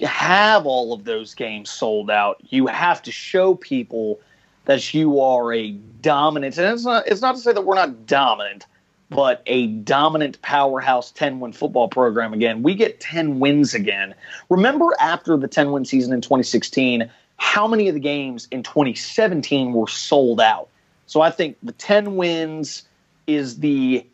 [0.00, 4.20] have all of those games sold out, you have to show people
[4.66, 6.58] that you are a dominant.
[6.58, 8.66] And it's not it's not to say that we're not dominant,
[9.10, 12.62] but a dominant powerhouse 10 win football program again.
[12.62, 14.14] We get 10 wins again.
[14.48, 19.72] Remember after the 10 win season in 2016, how many of the games in 2017
[19.72, 20.68] were sold out?
[21.06, 22.82] So I think the 10 wins
[23.26, 24.06] is the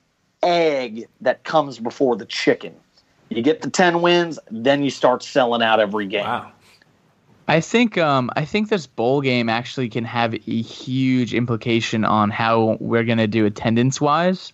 [0.43, 2.75] egg that comes before the chicken.
[3.31, 6.25] You get the 10 wins, then you start selling out every game.
[6.25, 6.53] Wow.
[7.49, 12.31] I think um, I think this bowl game actually can have a huge implication on
[12.31, 14.53] how we're going to do attendance wise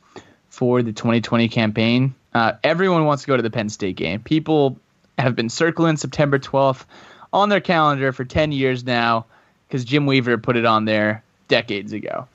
[0.50, 2.14] for the 2020 campaign.
[2.34, 4.20] Uh, everyone wants to go to the Penn State game.
[4.20, 4.78] People
[5.18, 6.84] have been circling September 12th
[7.32, 9.26] on their calendar for 10 years now
[9.66, 12.26] because Jim Weaver put it on there decades ago.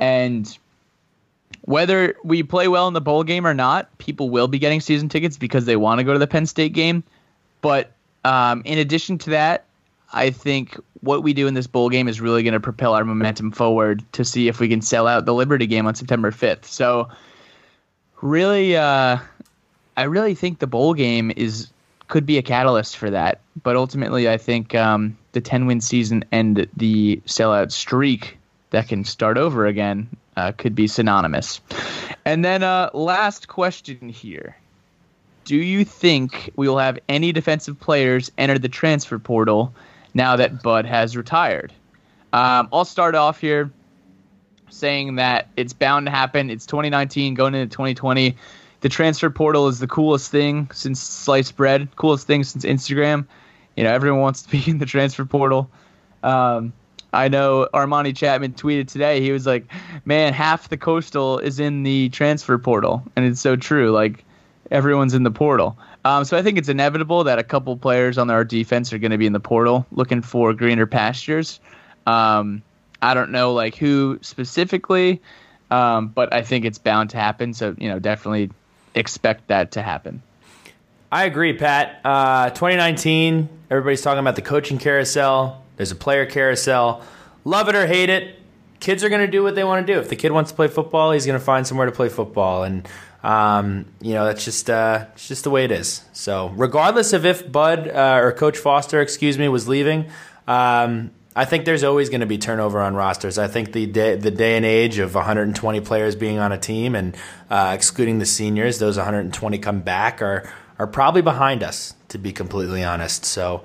[0.00, 0.56] And
[1.62, 5.08] whether we play well in the bowl game or not, people will be getting season
[5.08, 7.04] tickets because they want to go to the Penn State game.
[7.60, 7.92] But
[8.24, 9.64] um, in addition to that,
[10.12, 13.04] I think what we do in this bowl game is really going to propel our
[13.04, 16.64] momentum forward to see if we can sell out the Liberty game on September 5th.
[16.64, 17.08] So,
[18.24, 19.18] really, uh,
[19.96, 21.70] I really think the bowl game is
[22.08, 23.40] could be a catalyst for that.
[23.62, 28.36] But ultimately, I think um, the 10 win season and the sellout streak
[28.70, 31.60] that can start over again uh, could be synonymous.
[32.24, 34.56] And then, uh, last question here.
[35.44, 39.74] Do you think we will have any defensive players enter the transfer portal
[40.14, 41.72] now that Bud has retired?
[42.32, 43.70] Um, I'll start off here
[44.74, 46.50] saying that it's bound to happen.
[46.50, 48.36] It's 2019 going into 2020
[48.84, 53.26] the transfer portal is the coolest thing since sliced bread, coolest thing since Instagram.
[53.78, 55.70] You know, everyone wants to be in the transfer portal.
[56.22, 56.74] Um,
[57.14, 59.22] I know Armani Chatman tweeted today.
[59.22, 59.64] He was like,
[60.04, 63.90] "Man, half the coastal is in the transfer portal," and it's so true.
[63.90, 64.22] Like
[64.70, 65.78] everyone's in the portal.
[66.04, 69.12] Um, so I think it's inevitable that a couple players on our defense are going
[69.12, 71.58] to be in the portal looking for greener pastures.
[72.06, 72.62] Um,
[73.04, 75.20] I don't know like who specifically,
[75.70, 77.54] um, but I think it's bound to happen.
[77.54, 78.50] So you know, definitely
[78.94, 80.22] expect that to happen.
[81.12, 82.00] I agree, Pat.
[82.04, 85.62] Uh, 2019, everybody's talking about the coaching carousel.
[85.76, 87.02] There's a player carousel.
[87.44, 88.36] Love it or hate it,
[88.84, 89.98] kids are going to do what they want to do.
[89.98, 92.64] If the kid wants to play football, he's going to find somewhere to play football,
[92.64, 92.86] and
[93.22, 96.04] um, you know that's just uh, it's just the way it is.
[96.12, 100.10] So, regardless of if Bud uh, or Coach Foster, excuse me, was leaving,
[100.46, 103.38] um, I think there's always going to be turnover on rosters.
[103.38, 106.94] I think the day, the day and age of 120 players being on a team
[106.94, 107.16] and
[107.50, 112.32] uh, excluding the seniors, those 120 come back are are probably behind us, to be
[112.32, 113.24] completely honest.
[113.24, 113.62] So,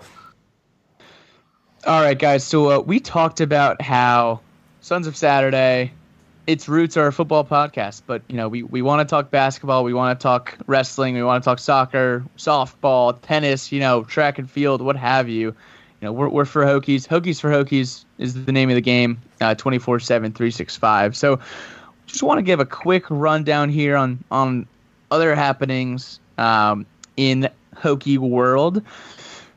[1.85, 2.43] all right, guys.
[2.43, 4.41] So uh, we talked about how
[4.81, 5.91] Sons of Saturday,
[6.45, 9.83] its roots are a football podcast, but you know we we want to talk basketball,
[9.83, 14.39] we want to talk wrestling, we want to talk soccer, softball, tennis, you know, track
[14.39, 15.55] and field, what have you
[16.01, 17.07] you know, we're, we're for Hokies.
[17.07, 21.15] Hokies for Hokies is the name of the game, uh, 24 7, 365.
[21.15, 21.39] So
[22.07, 24.67] just want to give a quick rundown here on, on
[25.11, 26.85] other happenings um,
[27.17, 28.81] in Hokie world.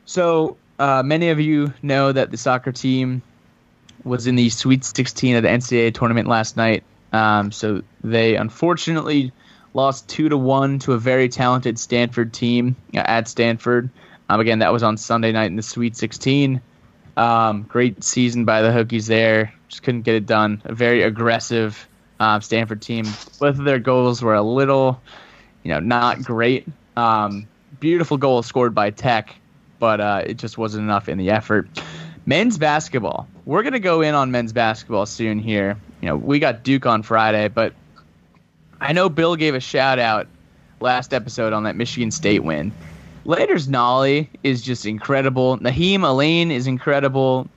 [0.05, 3.21] So uh, many of you know that the soccer team
[4.03, 6.83] was in the Sweet 16 of the NCAA tournament last night.
[7.13, 9.31] Um, so they unfortunately
[9.73, 13.89] lost two to one to a very talented Stanford team uh, at Stanford.
[14.33, 16.59] Um, again, that was on Sunday night in the Sweet 16.
[17.15, 19.53] Um, great season by the Hokies there.
[19.67, 20.59] Just couldn't get it done.
[20.65, 21.87] A very aggressive
[22.19, 23.05] um, Stanford team.
[23.39, 24.99] Both of their goals were a little,
[25.61, 26.67] you know, not great.
[26.97, 27.47] Um,
[27.79, 29.35] beautiful goal scored by Tech,
[29.77, 31.69] but uh, it just wasn't enough in the effort.
[32.25, 33.27] Men's basketball.
[33.45, 35.77] We're gonna go in on men's basketball soon here.
[36.01, 37.73] You know, we got Duke on Friday, but
[38.81, 40.25] I know Bill gave a shout out
[40.79, 42.71] last episode on that Michigan State win.
[43.25, 45.57] Landers Nolley is just incredible.
[45.59, 47.47] Nahiem Alleyne is incredible.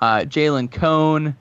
[0.00, 1.36] Uh, Jalen Cone,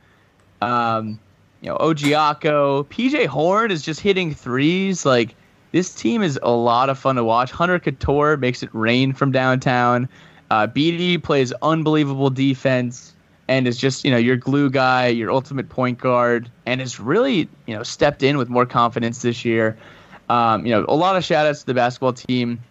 [0.62, 1.20] um,
[1.62, 5.06] you know, Ojiako, PJ Horne is just hitting threes.
[5.06, 5.36] Like
[5.72, 7.52] this team is a lot of fun to watch.
[7.52, 10.08] Hunter Cattoor makes it rain from downtown.
[10.52, 13.16] Uh, BD plays unbelievable defense
[13.48, 17.50] and is just you know your glue guy, your ultimate point guard, and has really
[17.66, 19.78] you know stepped in with more confidence this year.
[20.30, 22.62] Um, you know, a lot of shout outs to the basketball team.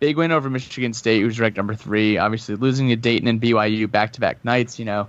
[0.00, 2.18] Big win over Michigan State, who's ranked number three.
[2.18, 4.78] Obviously, losing to Dayton and BYU back to back nights.
[4.78, 5.08] You know,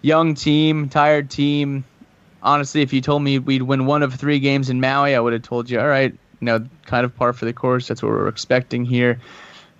[0.00, 1.84] young team, tired team.
[2.42, 5.32] Honestly, if you told me we'd win one of three games in Maui, I would
[5.32, 7.86] have told you, all right, you know, kind of par for the course.
[7.86, 9.20] That's what we're expecting here.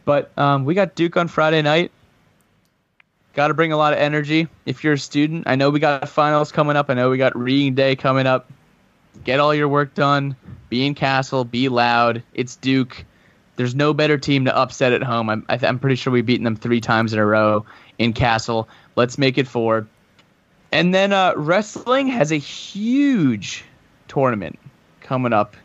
[0.04, 1.90] But um, we got Duke on Friday night.
[3.34, 4.46] Got to bring a lot of energy.
[4.66, 6.90] If you're a student, I know we got finals coming up.
[6.90, 8.50] I know we got reading day coming up.
[9.24, 10.36] Get all your work done.
[10.68, 11.44] Be in Cassell.
[11.44, 12.22] Be loud.
[12.34, 13.04] It's Duke.
[13.56, 15.28] There's no better team to upset at home.
[15.28, 17.66] I'm, I'm pretty sure we've beaten them three times in a row
[17.98, 18.68] in Cassell.
[18.96, 19.86] Let's make it four.
[20.70, 23.64] And then uh, wrestling has a huge
[24.08, 24.58] tournament
[25.00, 25.56] coming up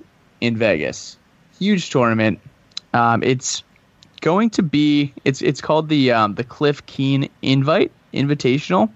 [0.42, 1.18] in Vegas.
[1.60, 2.40] Huge tournament.
[2.94, 3.64] Um, it's
[4.22, 8.92] going to be it's it's called the um, the Cliff Keen Invite Invitational.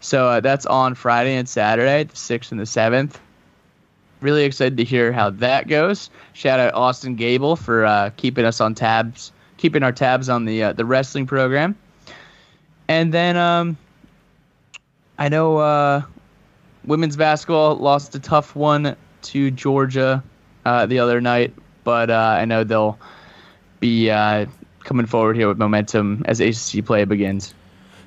[0.00, 3.18] So uh, that's on Friday and Saturday, the sixth and the seventh
[4.20, 6.10] really excited to hear how that goes.
[6.32, 10.62] Shout out Austin Gable for uh, keeping us on tabs, keeping our tabs on the
[10.62, 11.76] uh, the wrestling program.
[12.88, 13.76] And then um,
[15.18, 16.02] I know uh,
[16.84, 20.22] women's basketball lost a tough one to Georgia
[20.64, 21.52] uh, the other night,
[21.84, 22.98] but uh, I know they'll
[23.80, 24.46] be uh,
[24.84, 27.54] coming forward here with momentum as ACC play begins.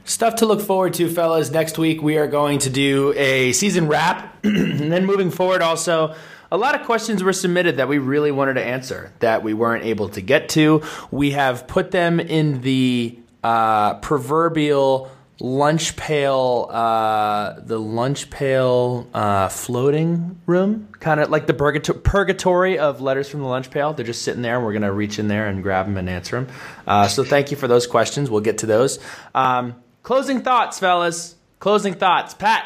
[0.10, 1.52] Stuff to look forward to, fellas.
[1.52, 6.16] Next week we are going to do a season wrap, and then moving forward, also
[6.52, 9.86] a lot of questions were submitted that we really wanted to answer that we weren't
[9.86, 10.82] able to get to.
[11.12, 19.48] We have put them in the uh, proverbial lunch pail, uh, the lunch pail uh,
[19.50, 23.94] floating room, kind of like the purgato- purgatory of letters from the lunch pail.
[23.94, 26.10] They're just sitting there, and we're going to reach in there and grab them and
[26.10, 26.56] answer them.
[26.88, 28.32] Uh, so thank you for those questions.
[28.32, 28.98] We'll get to those.
[29.36, 29.76] Um,
[30.10, 31.36] closing thoughts, fellas.
[31.60, 32.66] Closing thoughts, Pat.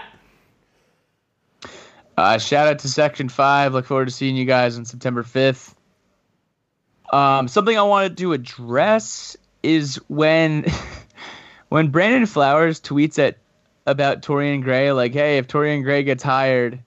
[2.15, 3.73] Uh, shout out to Section 5.
[3.73, 5.73] Look forward to seeing you guys on September 5th.
[7.11, 10.71] Um, something I wanted to address is when
[11.67, 13.39] when Brandon Flowers tweets at
[13.85, 16.79] about Torrian Gray, like, hey, if Torrian Gray gets hired,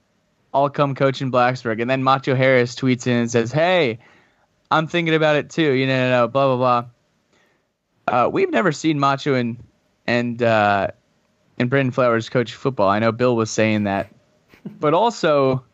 [0.54, 1.82] I'll come coach in Blacksburg.
[1.82, 3.98] And then Macho Harris tweets in and says, hey,
[4.70, 5.72] I'm thinking about it too.
[5.72, 6.84] You know, blah, blah, blah.
[8.08, 9.62] Uh, we've never seen Macho and,
[10.06, 10.88] and, uh,
[11.58, 12.88] and Brandon Flowers coach football.
[12.88, 14.10] I know Bill was saying that
[14.80, 15.64] but also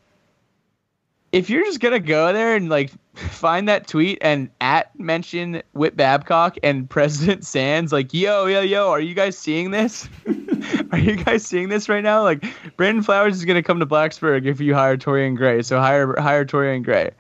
[1.33, 5.97] if you're just gonna go there and like find that tweet and at mention Whit
[5.97, 10.09] Babcock and President Sands, like, yo, yo, yo, are you guys seeing this?
[10.93, 12.23] are you guys seeing this right now?
[12.23, 12.45] Like,
[12.77, 16.45] Brandon Flowers is gonna come to Blacksburg if you hire Torrian Gray, so hire hire
[16.45, 17.11] Torrian Gray.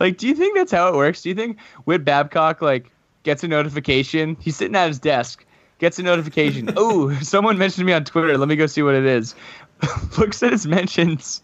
[0.00, 1.22] Like, do you think that's how it works?
[1.22, 2.90] Do you think Whit Babcock like
[3.22, 4.36] gets a notification?
[4.40, 5.46] He's sitting at his desk,
[5.82, 6.72] gets a notification.
[6.76, 8.38] oh, someone mentioned me on Twitter.
[8.38, 9.34] Let me go see what it is.
[10.18, 11.42] looks at his mentions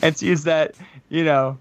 [0.00, 0.76] and sees that,
[1.08, 1.58] you know,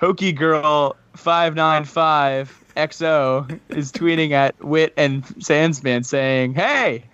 [0.00, 7.04] Hokie Girl 595 XO is tweeting at Whit and Sandsman saying, Hey,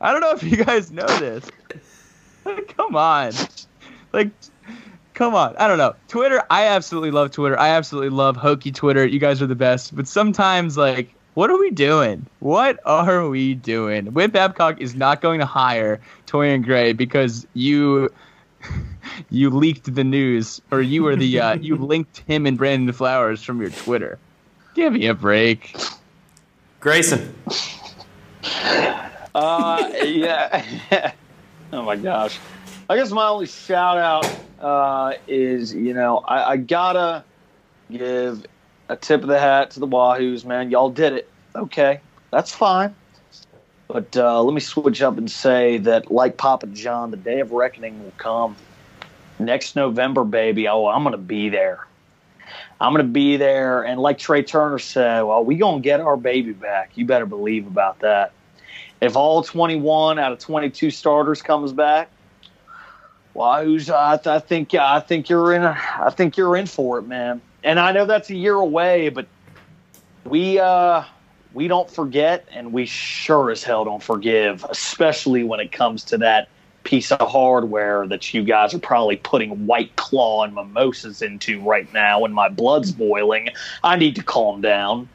[0.00, 1.44] I don't know if you guys know this.
[2.76, 3.32] come on.
[4.14, 4.30] Like,
[5.12, 5.54] come on.
[5.58, 5.94] I don't know.
[6.08, 7.58] Twitter, I absolutely love Twitter.
[7.58, 9.06] I absolutely love Hokie Twitter.
[9.06, 9.94] You guys are the best.
[9.94, 12.26] But sometimes, like, what are we doing?
[12.40, 14.06] What are we doing?
[14.06, 18.10] Whit Babcock is not going to hire Torrian Gray because you
[19.30, 23.42] you leaked the news or you were the uh, you linked him and Brandon Flowers
[23.42, 24.18] from your Twitter.
[24.74, 25.76] Give me a break.
[26.80, 27.34] Grayson.
[29.34, 31.12] Uh, yeah.
[31.72, 32.38] oh my gosh.
[32.88, 34.30] I guess my only shout out
[34.60, 37.24] uh, is you know I, I gotta
[37.90, 38.44] give
[38.88, 40.70] a tip of the hat to the Wahoos, man.
[40.70, 41.28] Y'all did it.
[41.54, 42.00] Okay,
[42.30, 42.94] that's fine.
[43.88, 47.52] But uh, let me switch up and say that, like Papa John, the day of
[47.52, 48.56] reckoning will come
[49.38, 50.68] next November, baby.
[50.68, 51.86] Oh, I'm going to be there.
[52.80, 53.82] I'm going to be there.
[53.82, 56.92] And like Tre Turner said, well, we going to get our baby back.
[56.94, 58.32] You better believe about that.
[59.00, 62.08] If all 21 out of 22 starters comes back,
[63.34, 65.62] well, who's, I, I think I think you're in.
[65.62, 69.26] I think you're in for it, man and I know that's a year away, but
[70.24, 71.02] we uh,
[71.54, 76.18] we don't forget, and we sure as hell don't forgive, especially when it comes to
[76.18, 76.48] that
[76.84, 81.90] piece of hardware that you guys are probably putting White Claw and mimosas into right
[81.94, 83.48] now, and my blood's boiling.
[83.82, 85.08] I need to calm down.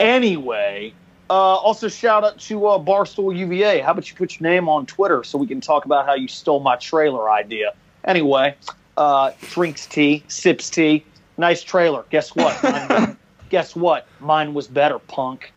[0.00, 0.92] Anyway,
[1.30, 3.78] uh, also shout out to uh, Barstool UVA.
[3.78, 6.26] How about you put your name on Twitter so we can talk about how you
[6.26, 7.72] stole my trailer idea?
[8.02, 8.56] Anyway,
[8.96, 11.04] uh, drinks tea, sips tea
[11.36, 12.04] nice trailer.
[12.10, 13.16] Guess what?
[13.48, 14.06] guess what?
[14.20, 15.52] Mine was better, punk.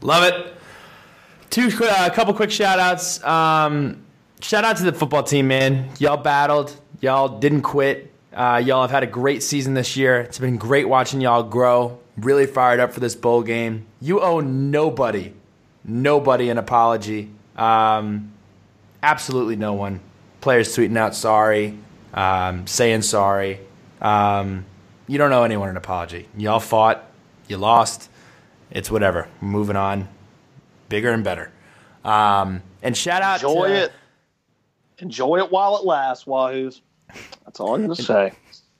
[0.00, 0.54] Love it.
[1.50, 3.22] Two, a uh, couple quick shout outs.
[3.22, 4.02] Um,
[4.40, 5.90] shout out to the football team, man.
[5.98, 6.74] Y'all battled.
[7.00, 8.10] Y'all didn't quit.
[8.32, 10.20] Uh, y'all have had a great season this year.
[10.20, 11.98] It's been great watching y'all grow.
[12.16, 13.86] Really fired up for this bowl game.
[14.00, 15.34] You owe nobody,
[15.84, 17.30] nobody an apology.
[17.56, 18.32] Um,
[19.02, 20.00] absolutely no one.
[20.40, 21.78] Players tweeting out sorry,
[22.14, 23.60] um, saying sorry.
[24.00, 24.64] Um,
[25.12, 26.26] you don't owe anyone an apology.
[26.38, 27.04] Y'all fought,
[27.46, 28.08] you lost.
[28.70, 29.28] It's whatever.
[29.42, 30.08] moving on,
[30.88, 31.52] bigger and better.
[32.02, 33.92] Um, and shout out enjoy to, it.
[34.96, 36.80] Enjoy it while it lasts, Wahoos.
[37.44, 38.32] That's all I'm gonna say.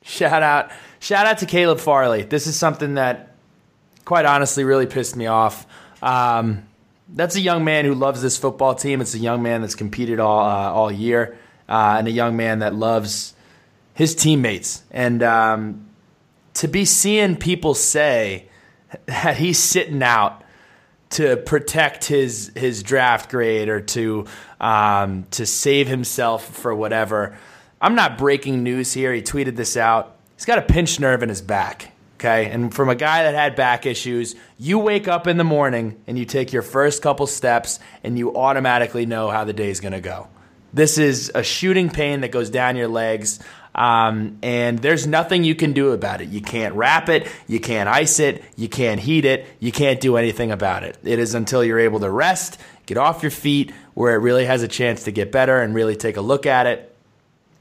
[0.05, 2.23] Shout out, shout out to Caleb Farley.
[2.23, 3.35] This is something that,
[4.07, 5.67] quite honestly, really pissed me off.
[6.01, 6.67] Um,
[7.11, 9.03] that's a young man who loves this football team.
[9.03, 11.37] It's a young man that's competed all uh, all year,
[11.69, 13.35] uh, and a young man that loves
[13.93, 14.83] his teammates.
[14.91, 15.92] And um,
[16.55, 18.49] to be seeing people say
[19.07, 20.43] that he's sitting out
[21.11, 24.27] to protect his his draft grade or to
[24.61, 27.37] um, to save himself for whatever.
[27.81, 29.13] I'm not breaking news here.
[29.13, 30.17] He tweeted this out.
[30.37, 31.93] He's got a pinched nerve in his back.
[32.19, 36.01] Okay, and from a guy that had back issues, you wake up in the morning
[36.07, 40.01] and you take your first couple steps and you automatically know how the day's gonna
[40.01, 40.29] go.
[40.73, 43.41] This is a shooting pain that goes down your legs.
[43.75, 46.29] Um, and there's nothing you can do about it.
[46.29, 50.17] You can't wrap it, you can't ice it, you can't heat it, you can't do
[50.17, 50.99] anything about it.
[51.03, 54.63] It is until you're able to rest, get off your feet, where it really has
[54.63, 56.95] a chance to get better and really take a look at it.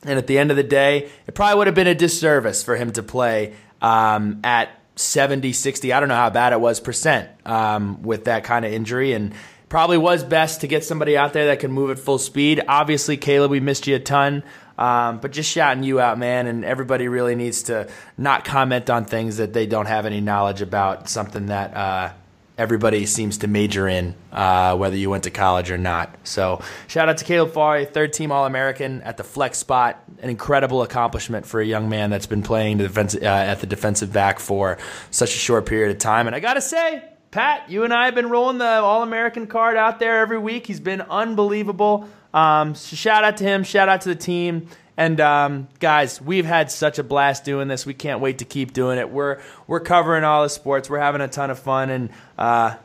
[0.04, 2.76] And at the end of the day, it probably would have been a disservice for
[2.76, 7.30] him to play um, at 70, 60, I don't know how bad it was, percent
[7.46, 9.14] um, with that kind of injury.
[9.14, 9.34] And
[9.72, 12.62] probably was best to get somebody out there that can move at full speed.
[12.68, 14.44] Obviously, Caleb, we missed you a ton.
[14.78, 19.06] Um, but just shouting you out, man, and everybody really needs to not comment on
[19.06, 22.14] things that they don't have any knowledge about, something that uh,
[22.58, 26.16] everybody seems to major in, uh, whether you went to college or not.
[26.24, 30.04] So, shout out to Caleb Farley, third team All American at the flex spot.
[30.22, 33.68] An incredible accomplishment for a young man that's been playing the defense, uh, at the
[33.68, 34.78] defensive back for
[35.10, 36.28] such a short period of time.
[36.28, 39.48] And I got to say, Pat, you and I have been rolling the All American
[39.48, 40.68] card out there every week.
[40.68, 42.08] He's been unbelievable.
[42.34, 43.64] Um, shout out to him.
[43.64, 44.68] Shout out to the team.
[44.98, 47.86] And um, guys, we've had such a blast doing this.
[47.86, 49.10] We can't wait to keep doing it.
[49.10, 50.90] We're we're covering all the sports.
[50.90, 51.90] We're having a ton of fun.
[51.90, 52.76] And uh,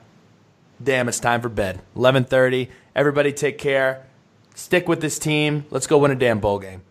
[0.83, 1.81] damn, it's time for bed.
[1.95, 2.71] Eleven thirty.
[2.95, 4.07] Everybody, take care.
[4.55, 5.67] Stick with this team.
[5.71, 6.83] Let's go win a damn bowl game.